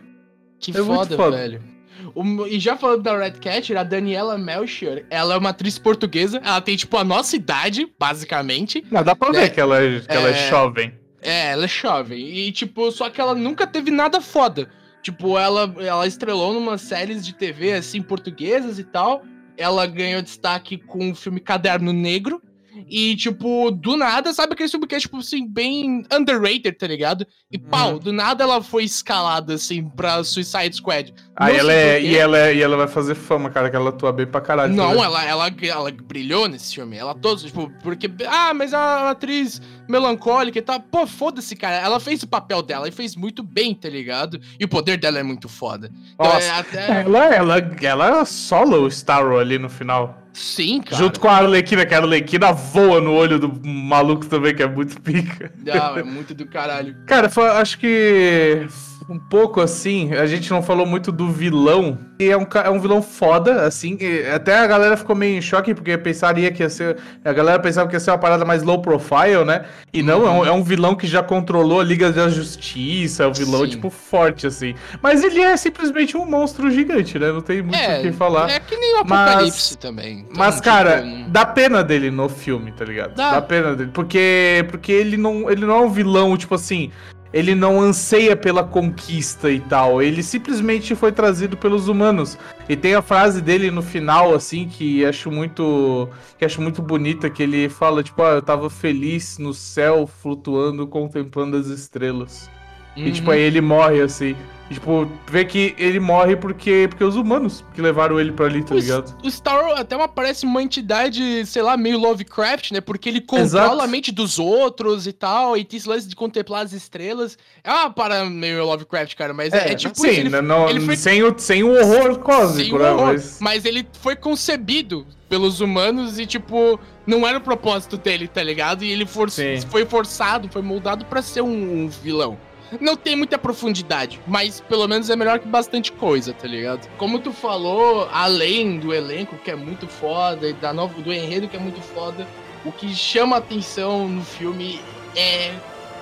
[0.58, 1.36] Que É foda, foda.
[1.36, 1.75] velho.
[2.18, 6.40] O- e já falando da Red Catcher, a Daniela Melchior, ela é uma atriz portuguesa,
[6.42, 8.82] ela tem, tipo, a nossa idade, basicamente.
[8.90, 9.40] Não, dá pra Né?
[9.42, 10.48] ver que ela é, que ela é É.
[10.48, 10.94] jovem.
[11.20, 12.18] É, ela é jovem.
[12.26, 14.68] E, tipo, só que ela nunca teve nada foda.
[15.02, 19.22] Tipo, ela, ela estrelou numas séries de TV, assim, portuguesas e tal.
[19.58, 22.40] Ela ganhou destaque com o filme Caderno Negro.
[22.88, 27.26] E, tipo, do nada, sabe aquele filme que é, tipo, assim, bem underrated, tá ligado?
[27.50, 27.98] E, pau, Uhum.
[27.98, 31.14] do nada ela foi escalada, assim, pra Suicide Squad.
[31.38, 33.90] Aí Não ela é, e, ela é, e ela vai fazer fama, cara, que ela
[33.90, 34.72] atua bem pra caralho.
[34.74, 35.04] Não, também.
[35.04, 36.96] ela, ela, ela brilhou nesse filme.
[36.96, 38.10] Ela todos, tipo, porque.
[38.26, 40.80] Ah, mas a atriz melancólica e tal.
[40.80, 41.76] Pô, foda-se, cara.
[41.76, 44.40] Ela fez o papel dela e fez muito bem, tá ligado?
[44.58, 45.90] E o poder dela é muito foda.
[46.14, 46.46] Então, Nossa.
[46.46, 47.00] é até.
[47.02, 50.22] Ela, ela, ela solo o Starro ali no final.
[50.38, 50.96] Sim, cara.
[51.02, 54.68] Junto com a Arlequina, que a Arlequina voa no olho do maluco também, que é
[54.68, 55.50] muito pica.
[55.64, 56.94] Não, é muito do caralho.
[57.06, 58.66] Cara, foi- acho que
[59.08, 61.96] um pouco assim, a gente não falou muito do vilão.
[62.18, 63.96] E é um, é um vilão foda, assim.
[64.34, 66.96] até a galera ficou meio em choque, porque pensaria que ia ser.
[67.24, 69.66] A galera pensava que ia ser uma parada mais low profile, né?
[69.92, 73.26] E não, é, um, é um vilão que já controlou a Liga da Justiça, é
[73.28, 73.70] um vilão, Sim.
[73.70, 74.74] tipo, forte, assim.
[75.02, 77.30] Mas ele é simplesmente um monstro gigante, né?
[77.30, 78.50] Não tem muito o que falar.
[78.50, 80.20] É que nem o Mas- Apocalipse também.
[80.20, 83.14] Então, Mas, tipo, cara, não- dá pena dele no filme, tá ligado?
[83.14, 83.32] Dá.
[83.32, 83.90] Dá, pena dele.
[83.92, 86.90] Porque, porque ele, não, ele não é um vilão, tipo assim.
[87.32, 90.02] Ele não anseia pela conquista e tal.
[90.02, 92.38] Ele simplesmente foi trazido pelos humanos.
[92.68, 96.08] E tem a frase dele no final, assim, que acho muito.
[96.38, 100.86] Que acho muito bonita, que ele fala, tipo, ah, eu tava feliz no céu, flutuando,
[100.86, 102.50] contemplando as estrelas.
[102.96, 103.34] E tipo, Uhum.
[103.34, 104.34] aí ele morre, assim.
[104.68, 108.64] E, tipo, vê que ele morre porque, porque os humanos que levaram ele pra ali,
[108.64, 109.14] tá O- ligado?
[109.22, 112.80] O Star até uma parece uma entidade, sei lá, meio Lovecraft, né?
[112.80, 113.80] Porque ele controla Exato.
[113.82, 117.38] a mente dos outros e tal, e tem esse lance de contemplar as estrelas.
[117.62, 120.68] É uma parada meio Lovecraft, cara, mas é, é tipo sim, isso, ele, não- não-
[120.68, 122.90] ele foi- sem, o, sem o horror cósmico, né?
[122.90, 123.38] horror, Mas...
[123.40, 128.82] mas ele foi concebido pelos humanos e, tipo, não era o propósito dele, tá ligado?
[128.84, 129.60] E ele for- Sim.
[129.70, 132.36] foi forçado, foi moldado pra ser um, um vilão.
[132.80, 136.88] Não tem muita profundidade, mas pelo menos é melhor que bastante coisa, tá ligado?
[136.98, 141.48] Como tu falou, além do elenco, que é muito foda, e da nova, do enredo,
[141.48, 142.26] que é muito foda,
[142.64, 144.80] o que chama atenção no filme
[145.14, 145.54] é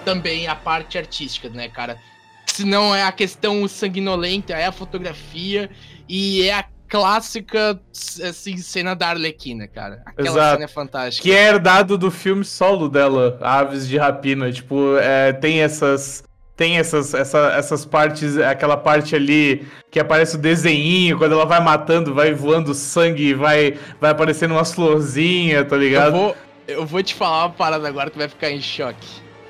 [0.05, 1.99] também a parte artística, né, cara?
[2.47, 5.71] Se não é a questão sanguinolenta, é a fotografia
[6.09, 7.81] e é a clássica
[8.23, 10.03] assim, cena da Arlequina, cara.
[10.07, 10.53] Aquela Exato.
[10.53, 11.23] cena é fantástica.
[11.23, 14.53] Que é herdado do filme solo dela, Aves de Rapina.
[14.53, 16.23] Tipo, é, tem essas.
[16.57, 21.61] Tem essas, essa- essas partes, aquela parte ali que aparece o desenhinho, quando ela vai
[21.61, 26.13] matando, vai voando sangue, vai, vai aparecendo umas florzinhas, tá Eu ligado?
[26.13, 26.37] vou,
[26.69, 29.07] eu vou te falar uma parada agora que vai ficar em choque.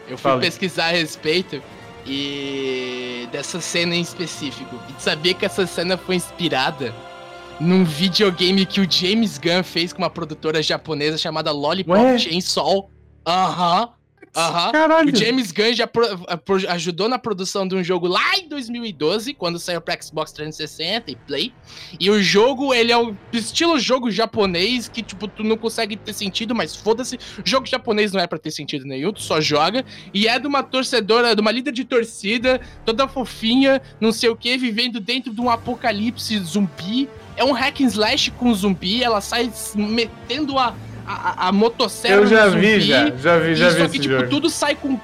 [0.09, 0.41] Eu fui Fale.
[0.41, 1.63] pesquisar a respeito
[2.07, 4.79] e dessa cena em específico.
[4.89, 6.95] E saber que essa cena foi inspirada
[7.61, 12.19] num videogame que o James Gunn fez com uma produtora japonesa chamada Lollipop Ué?
[12.19, 12.91] Chainsaw.
[13.27, 13.91] Aham.
[14.37, 14.73] Aham.
[14.73, 15.13] Caralho.
[15.13, 16.07] O James Gunn já pro-
[16.69, 21.17] ajudou na produção de um jogo lá em 2012, quando saiu pra Xbox 360 e
[21.17, 21.53] Play.
[22.01, 26.13] E o jogo, ele é o estilo jogo japonês que, tipo, tu não consegue ter
[26.13, 27.19] sentido, mas foda-se.
[27.45, 29.85] Jogo japonês não é pra ter sentido nenhum, tu só joga.
[30.13, 34.37] E é de uma torcedora, de uma líder de torcida, toda fofinha, não sei o
[34.37, 37.09] que, vivendo dentro de um apocalipse zumbi.
[37.37, 40.75] É um hack and slash com zumbi, ela sai metendo a,
[41.07, 43.11] a, a motosserra Eu já vi, já.
[43.17, 44.29] Já vi, já vi só que, tipo, jogo.
[44.29, 44.99] tudo sai com.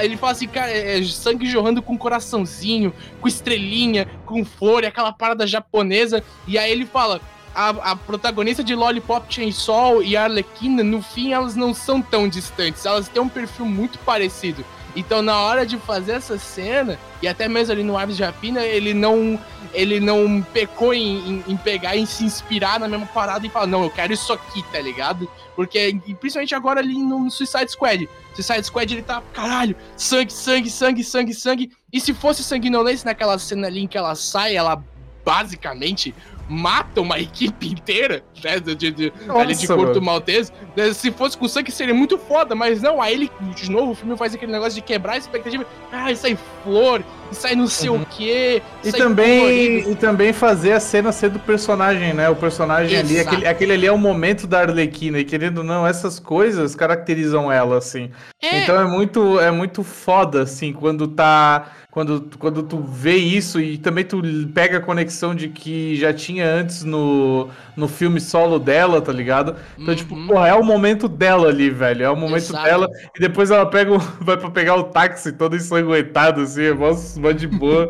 [0.00, 5.46] Ele fala assim, cara, é sangue jorrando com coraçãozinho, com estrelinha, com flor, aquela parada
[5.46, 6.22] japonesa.
[6.46, 7.20] E aí ele fala.
[7.52, 12.28] A, a protagonista de Lollipop Chainsaw e a Arlequina, no fim, elas não são tão
[12.28, 12.86] distantes.
[12.86, 14.64] Elas têm um perfil muito parecido.
[14.94, 18.62] Então, na hora de fazer essa cena, e até mesmo ali no Aves de Rapina,
[18.62, 19.36] ele não
[19.72, 23.66] ele não pecou em, em, em pegar e se inspirar na mesma parada e falar,
[23.66, 25.30] não, eu quero isso aqui, tá ligado?
[25.54, 28.08] Porque, principalmente agora ali no Suicide Squad.
[28.34, 31.70] Suicide Squad, ele tá, caralho, sangue, sangue, sangue, sangue, sangue.
[31.92, 34.82] E se fosse sanguinolência naquela cena ali em que ela sai, ela
[35.24, 36.14] basicamente
[36.48, 40.02] mata uma equipe inteira, né, de, de, de, ali de Nossa, mano.
[40.02, 40.52] Maltese.
[40.76, 43.94] né, Se fosse com sangue seria muito foda, mas não, aí ele, de novo, o
[43.94, 45.64] filme faz aquele negócio de quebrar a expectativa.
[45.92, 48.62] Ah, sai flor, e sai não sei o quê.
[48.84, 48.88] Uhum.
[48.88, 49.90] E também, colorido.
[49.90, 52.28] e também fazer a cena ser do personagem, né?
[52.28, 53.28] O personagem ali, Exato.
[53.28, 57.50] aquele, aquele ali é o momento da Arlequina, e querendo ou não, essas coisas caracterizam
[57.50, 58.10] ela, assim.
[58.42, 61.72] É, Então é muito, é muito foda, assim, quando tá.
[61.90, 64.22] Quando, quando tu vê isso e também tu
[64.54, 69.56] pega a conexão de que já tinha antes no, no filme solo dela, tá ligado?
[69.76, 70.28] Então, tipo, Uhum.
[70.28, 72.04] porra, é o momento dela ali, velho.
[72.04, 72.62] É o momento Exato.
[72.64, 72.88] dela.
[73.16, 76.92] E depois ela pega o, vai pra pegar o táxi todo ensanguentado, assim, é mó,
[77.20, 77.88] mó de boa.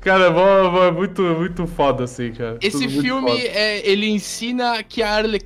[0.00, 2.58] Cara, é é muito, muito foda, assim, cara.
[2.60, 5.40] Esse Tudo filme, é, ele ensina que a Harley,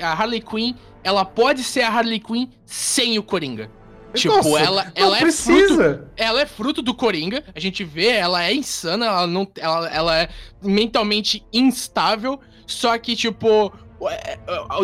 [0.00, 0.74] a Harley Quinn,
[1.04, 3.70] ela pode ser a Harley Quinn sem o Coringa.
[4.14, 6.08] Tipo, Nossa, ela, ela é fruto precisa.
[6.16, 7.44] ela é fruto do Coringa.
[7.54, 10.28] A gente vê, ela é insana, ela não, ela, ela é
[10.62, 12.40] mentalmente instável.
[12.66, 13.87] Só que tipo, é, é,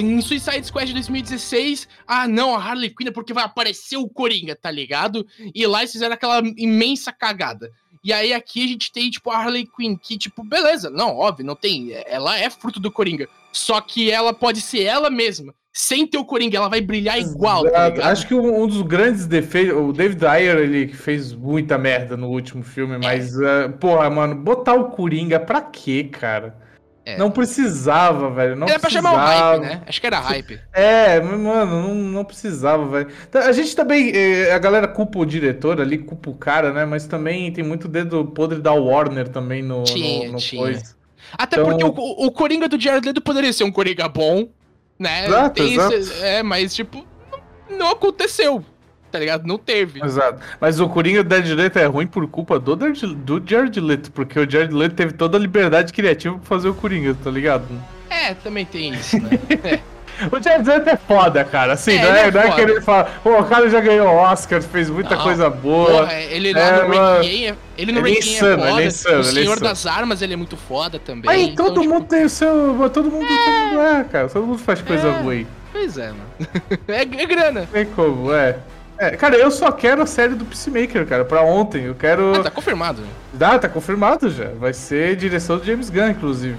[0.00, 4.08] em Suicide Squad de 2016, ah não, a Harley Quinn é porque vai aparecer o
[4.08, 5.26] Coringa, tá ligado?
[5.54, 7.70] E lá eles fizeram aquela imensa cagada.
[8.02, 11.46] E aí aqui a gente tem tipo a Harley Quinn que tipo, beleza, não, óbvio,
[11.46, 13.28] não tem, ela é fruto do Coringa.
[13.52, 15.54] Só que ela pode ser ela mesma.
[15.76, 17.92] Sem ter o Coringa, ela vai brilhar igual, tá?
[18.08, 19.76] Acho que um, um dos grandes defeitos.
[19.76, 22.64] O David Ayer, ele fez muita merda no último É.
[22.64, 26.56] filme, mas, eh, porra, mano, botar o Coringa pra quê, cara?
[27.06, 27.18] É.
[27.18, 28.56] Não precisava, velho.
[28.56, 29.14] Não Era pra precisava.
[29.16, 29.82] chamar o hype, né?
[29.86, 30.58] Acho que era hype.
[30.72, 33.08] É, mas, mano, não, não precisava, velho.
[33.30, 34.10] Tá, A gente também.
[34.14, 36.86] eh, A galera culpa o diretor ali, culpa o cara, né?
[36.86, 40.62] Mas também tem muito dedo podre da Warner também no, no- Tinha, no tinha.
[40.62, 40.94] coisa.
[41.36, 44.48] Até Então- porque o, o Coringa do Jared Leto poderia ser um Coringa bom,
[44.98, 45.26] né?
[45.26, 45.94] Exato, Tem exato.
[45.94, 47.04] esse- é, mas tipo,
[47.68, 48.64] não aconteceu,
[49.14, 49.46] tá ligado?
[49.46, 50.04] Não teve.
[50.04, 50.40] Exato.
[50.60, 54.40] Mas o Coringa do Jared Leto é ruim por culpa do, do Jared Leto, porque
[54.40, 57.64] o Jared Leto teve toda a liberdade criativa pra fazer o Coringa, tá ligado?
[58.10, 59.38] É, também tem isso, né?
[60.30, 61.72] O Jared Leto é foda, cara.
[61.72, 64.06] Assim, É, não, é, é não é que ele fala, pô, o cara já ganhou
[64.06, 65.22] Oscar, fez muita Não.
[65.24, 66.02] coisa boa.
[66.02, 67.16] Porra, ele lá É, no mano.
[67.16, 68.70] Ranking, é- ele no Ele é Ranking insano, é foda.
[68.70, 71.28] ele é insano, o é Senhor das Armas, ele é muito foda também.
[71.28, 72.48] Aí então, todo tipo, mundo tem o seu.
[72.92, 74.28] Todo mundo, todo mundo é, cara.
[74.28, 75.20] Todo mundo faz coisa É.
[75.20, 75.46] ruim.
[75.72, 76.20] Pois é, mano.
[76.86, 77.60] é, é grana.
[77.62, 78.56] Não tem como, é.
[79.06, 81.84] É, Cara, eu só quero a série do Peacemaker, cara, pra ontem.
[81.84, 82.34] Eu quero.
[82.36, 83.02] Ah, tá confirmado.
[83.02, 83.08] né?
[83.40, 84.48] Ah, tá confirmado já.
[84.58, 86.56] Vai ser direção do James Gunn, inclusive.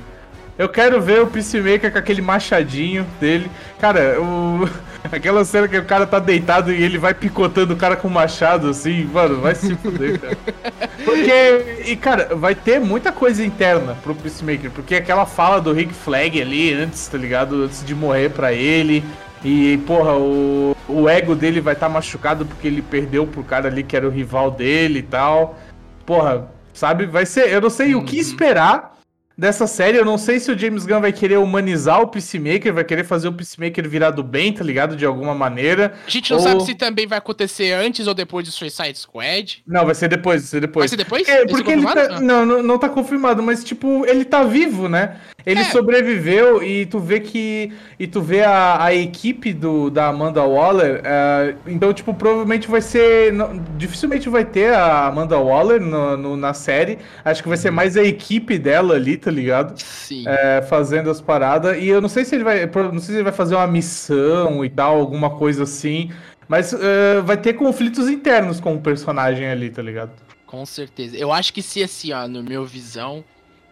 [0.57, 3.51] Eu quero ver o Peacemaker com aquele machadinho dele.
[3.77, 4.69] Cara, o...
[5.11, 8.11] aquela cena que o cara tá deitado e ele vai picotando o cara com o
[8.11, 10.37] machado, assim, mano, vai se fuder, cara.
[11.03, 15.93] Porque, e cara, vai ter muita coisa interna pro Peacemaker, porque aquela fala do Rick
[15.93, 17.63] Flag ali antes, tá ligado?
[17.63, 19.03] Antes de morrer pra ele.
[19.45, 23.83] E, porra, o, o ego dele vai estar machucado porque ele perdeu pro cara ali
[23.83, 25.55] que era o rival dele e tal.
[26.03, 27.05] Porra, sabe?
[27.05, 27.49] Vai ser.
[27.49, 28.94] Eu não sei o que esperar
[29.37, 29.97] dessa série.
[29.97, 33.27] Eu não sei se o James Gunn vai querer humanizar o Peacemaker, vai querer fazer
[33.27, 34.95] o Peacemaker virar do bem, tá ligado?
[34.95, 35.93] De alguma maneira.
[36.05, 39.63] A gente não Ou- sabe se também vai acontecer antes ou depois de Suicide Squad.
[39.67, 40.83] Não, vai ser depois, vai ser depois.
[40.83, 41.23] Vai ser depois?
[41.23, 44.43] Porque, Isso é porque ele tá, não, não, não tá confirmado, mas tipo, ele tá
[44.43, 45.17] vivo, né?
[45.45, 45.63] Ele É.
[45.65, 47.71] sobreviveu e tu vê que.
[47.99, 51.01] E tu vê a, a equipe do, da Amanda Waller.
[51.03, 53.31] eh, então, tipo, provavelmente vai ser.
[53.31, 56.97] não- dificilmente vai ter a Amanda Waller no, no- na série.
[57.23, 57.61] Acho que vai Uhum.
[57.61, 59.77] ser mais a equipe dela ali, tá ligado?
[59.79, 60.23] Sim.
[60.27, 61.81] É, fazendo as paradas.
[61.81, 62.65] E eu não sei se ele vai.
[62.67, 66.11] Não sei se ele vai fazer uma missão e tal, alguma coisa assim.
[66.47, 70.11] Mas eh, vai ter conflitos internos com o personagem ali, tá ligado?
[70.45, 71.17] Com certeza.
[71.17, 73.25] Eu acho que se assim, ó, no meu visão,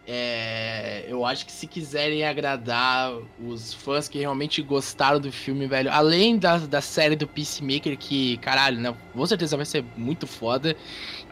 [0.06, 5.90] é, eu acho que se quiserem agradar os fãs que realmente gostaram do filme, velho,
[5.90, 10.76] além da, da série do Peacemaker, que, caralho, né, com certeza vai ser muito foda,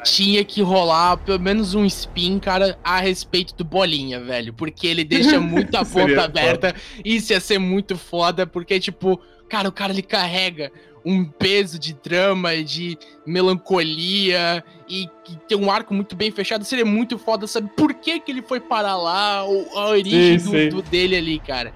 [0.04, 5.04] tinha que rolar pelo menos um spin, cara, a respeito do Bolinha, velho, porque ele
[5.04, 9.72] deixa muito a Seria ponta aberta, isso ia ser muito foda, porque, tipo, cara, o
[9.72, 10.72] cara ele carrega
[11.04, 16.64] um peso de drama e de melancolia e que tem um arco muito bem fechado,
[16.64, 20.52] seria muito foda saber por que, que ele foi parar lá, ou a origem Sim,
[20.52, 20.70] do, sim.
[20.70, 21.74] do dele ali, cara.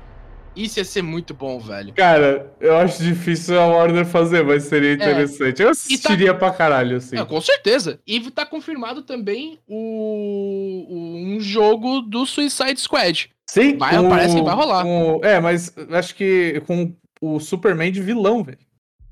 [0.56, 1.94] Isso ia ser muito bom, velho.
[1.94, 5.62] Cara, eu acho difícil a Warner fazer, mas seria interessante.
[5.62, 7.18] Eu assistiria pra caralho, assim.
[7.18, 8.00] É, com certeza.
[8.08, 13.30] E tá confirmado também o, o- um jogo do Suicide Squad.
[13.50, 14.84] Sim, vai- parece que vai rolar.
[15.24, 18.58] é, mas acho que com o Superman de vilão, velho.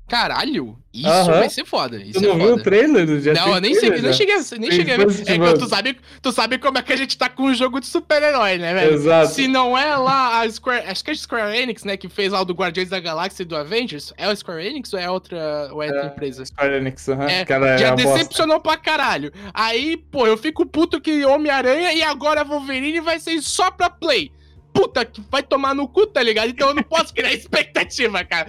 [0.06, 1.38] Caralho, isso Aham.
[1.40, 1.96] vai ser foda.
[1.96, 2.62] Isso Tu é não viu o foda.
[2.62, 3.20] trailer?
[3.22, 4.12] Já Não, eu nem, nem já.
[4.12, 5.06] cheguei, a- nem cheguei a ver.
[5.26, 5.58] É, Evil.
[5.58, 8.58] tu, sabe, tu sabe como é que a gente tá com um jogo de super-herói,
[8.58, 8.92] né, velho?
[8.94, 9.32] Exato.
[9.32, 10.86] Se não é lá a Square.
[10.86, 11.96] Acho que é a Square Enix, né?
[11.96, 14.12] Que fez lá o do Guardiões da Galáxia e do Avengers.
[14.18, 16.44] É o Square Enix ou é outra, ou é outra empresa?
[16.44, 17.26] Square Enix, aham.
[17.26, 18.12] É, Cara, é já bosta.
[18.12, 19.32] decepcionou pra caralho.
[19.54, 24.30] Aí, pô, eu fico puto que Homem-Aranha e agora Wolverine vai ser só pra Play.
[24.74, 26.48] Puta, que vai tomar no cu, tá ligado?
[26.48, 28.48] Então eu não posso criar expectativa, cara.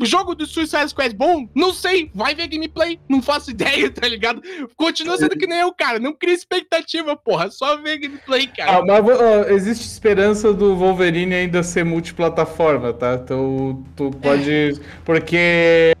[0.00, 1.48] O jogo do Suicide Squad bom?
[1.54, 2.08] Não sei.
[2.14, 3.00] Vai ver gameplay.
[3.08, 4.40] Não faço ideia, tá ligado?
[4.76, 5.98] Continua sendo que nem eu, cara.
[5.98, 7.50] Não cria expectativa, porra.
[7.50, 8.78] Só ver gameplay, cara.
[8.78, 13.20] Ah, mas ó, existe esperança do Wolverine ainda ser multiplataforma, tá?
[13.22, 14.80] Então tu pode.
[15.04, 15.92] Porque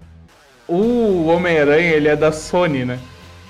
[0.68, 3.00] o Homem-Aranha ele é da Sony, né?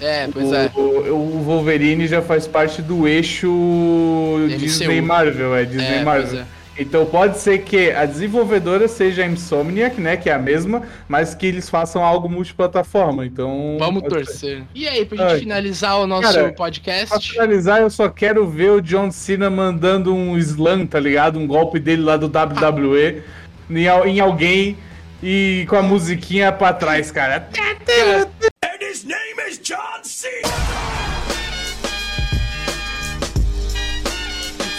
[0.01, 0.71] É, pois é.
[0.75, 0.81] O,
[1.15, 4.59] o Wolverine já faz parte do eixo MCU.
[4.59, 6.41] Disney Marvel, é Disney É, Marvel.
[6.41, 6.45] é.
[6.79, 11.35] Então pode ser que a desenvolvedora seja a Insomniac, né, que é a mesma, mas
[11.35, 13.25] que eles façam algo multiplataforma.
[13.25, 14.27] Então Vamos pode ser.
[14.27, 14.63] torcer.
[14.75, 15.39] E aí, pra gente Ai.
[15.39, 17.33] finalizar o nosso Cara, Pra podcast.
[17.33, 21.39] finalizar, eu só quero ver o John Cena mandando um slam, tá ligado?
[21.39, 23.23] Um golpe dele lá do WWE
[23.71, 24.77] em, em alguém
[25.23, 27.49] e com a musiquinha pra trás, cara.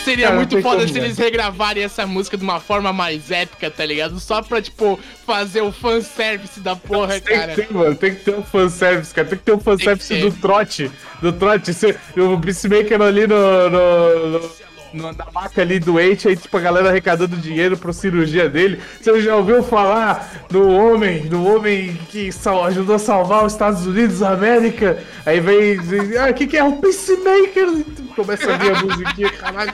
[0.04, 3.30] Seria Cara, muito não tem foda se eles regravarem essa música de uma forma mais
[3.30, 4.18] épica, tá ligado?
[4.22, 7.54] Só pra, tipo, fazer o fanservice da porra, Tem cara.
[7.54, 7.94] que ter, mano.
[7.94, 9.28] Tem que ter um fanservice, cara.
[9.28, 10.22] Tem que ter um fanservice ter.
[10.22, 10.90] do trote.
[11.22, 11.72] Do trote.
[12.16, 16.90] O Peacemaker ali no, no, no- no- na maca ali doente, aí, tipo, a galera
[16.90, 18.80] arrecadando dinheiro pra cirurgia dele.
[19.02, 23.86] Você já ouviu falar do homem, do homem que sal- ajudou a salvar os Estados
[23.86, 24.98] Unidos da América?
[25.26, 25.78] Aí vem,
[26.18, 26.64] ah, o que que é?
[26.64, 27.84] O Peacemaker!
[28.16, 29.74] Começa a vir a musiquinha, caralho.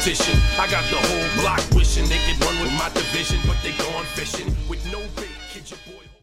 [0.00, 0.34] competition.
[0.58, 3.89] I got the whole block wishing they could run with my division, but they gone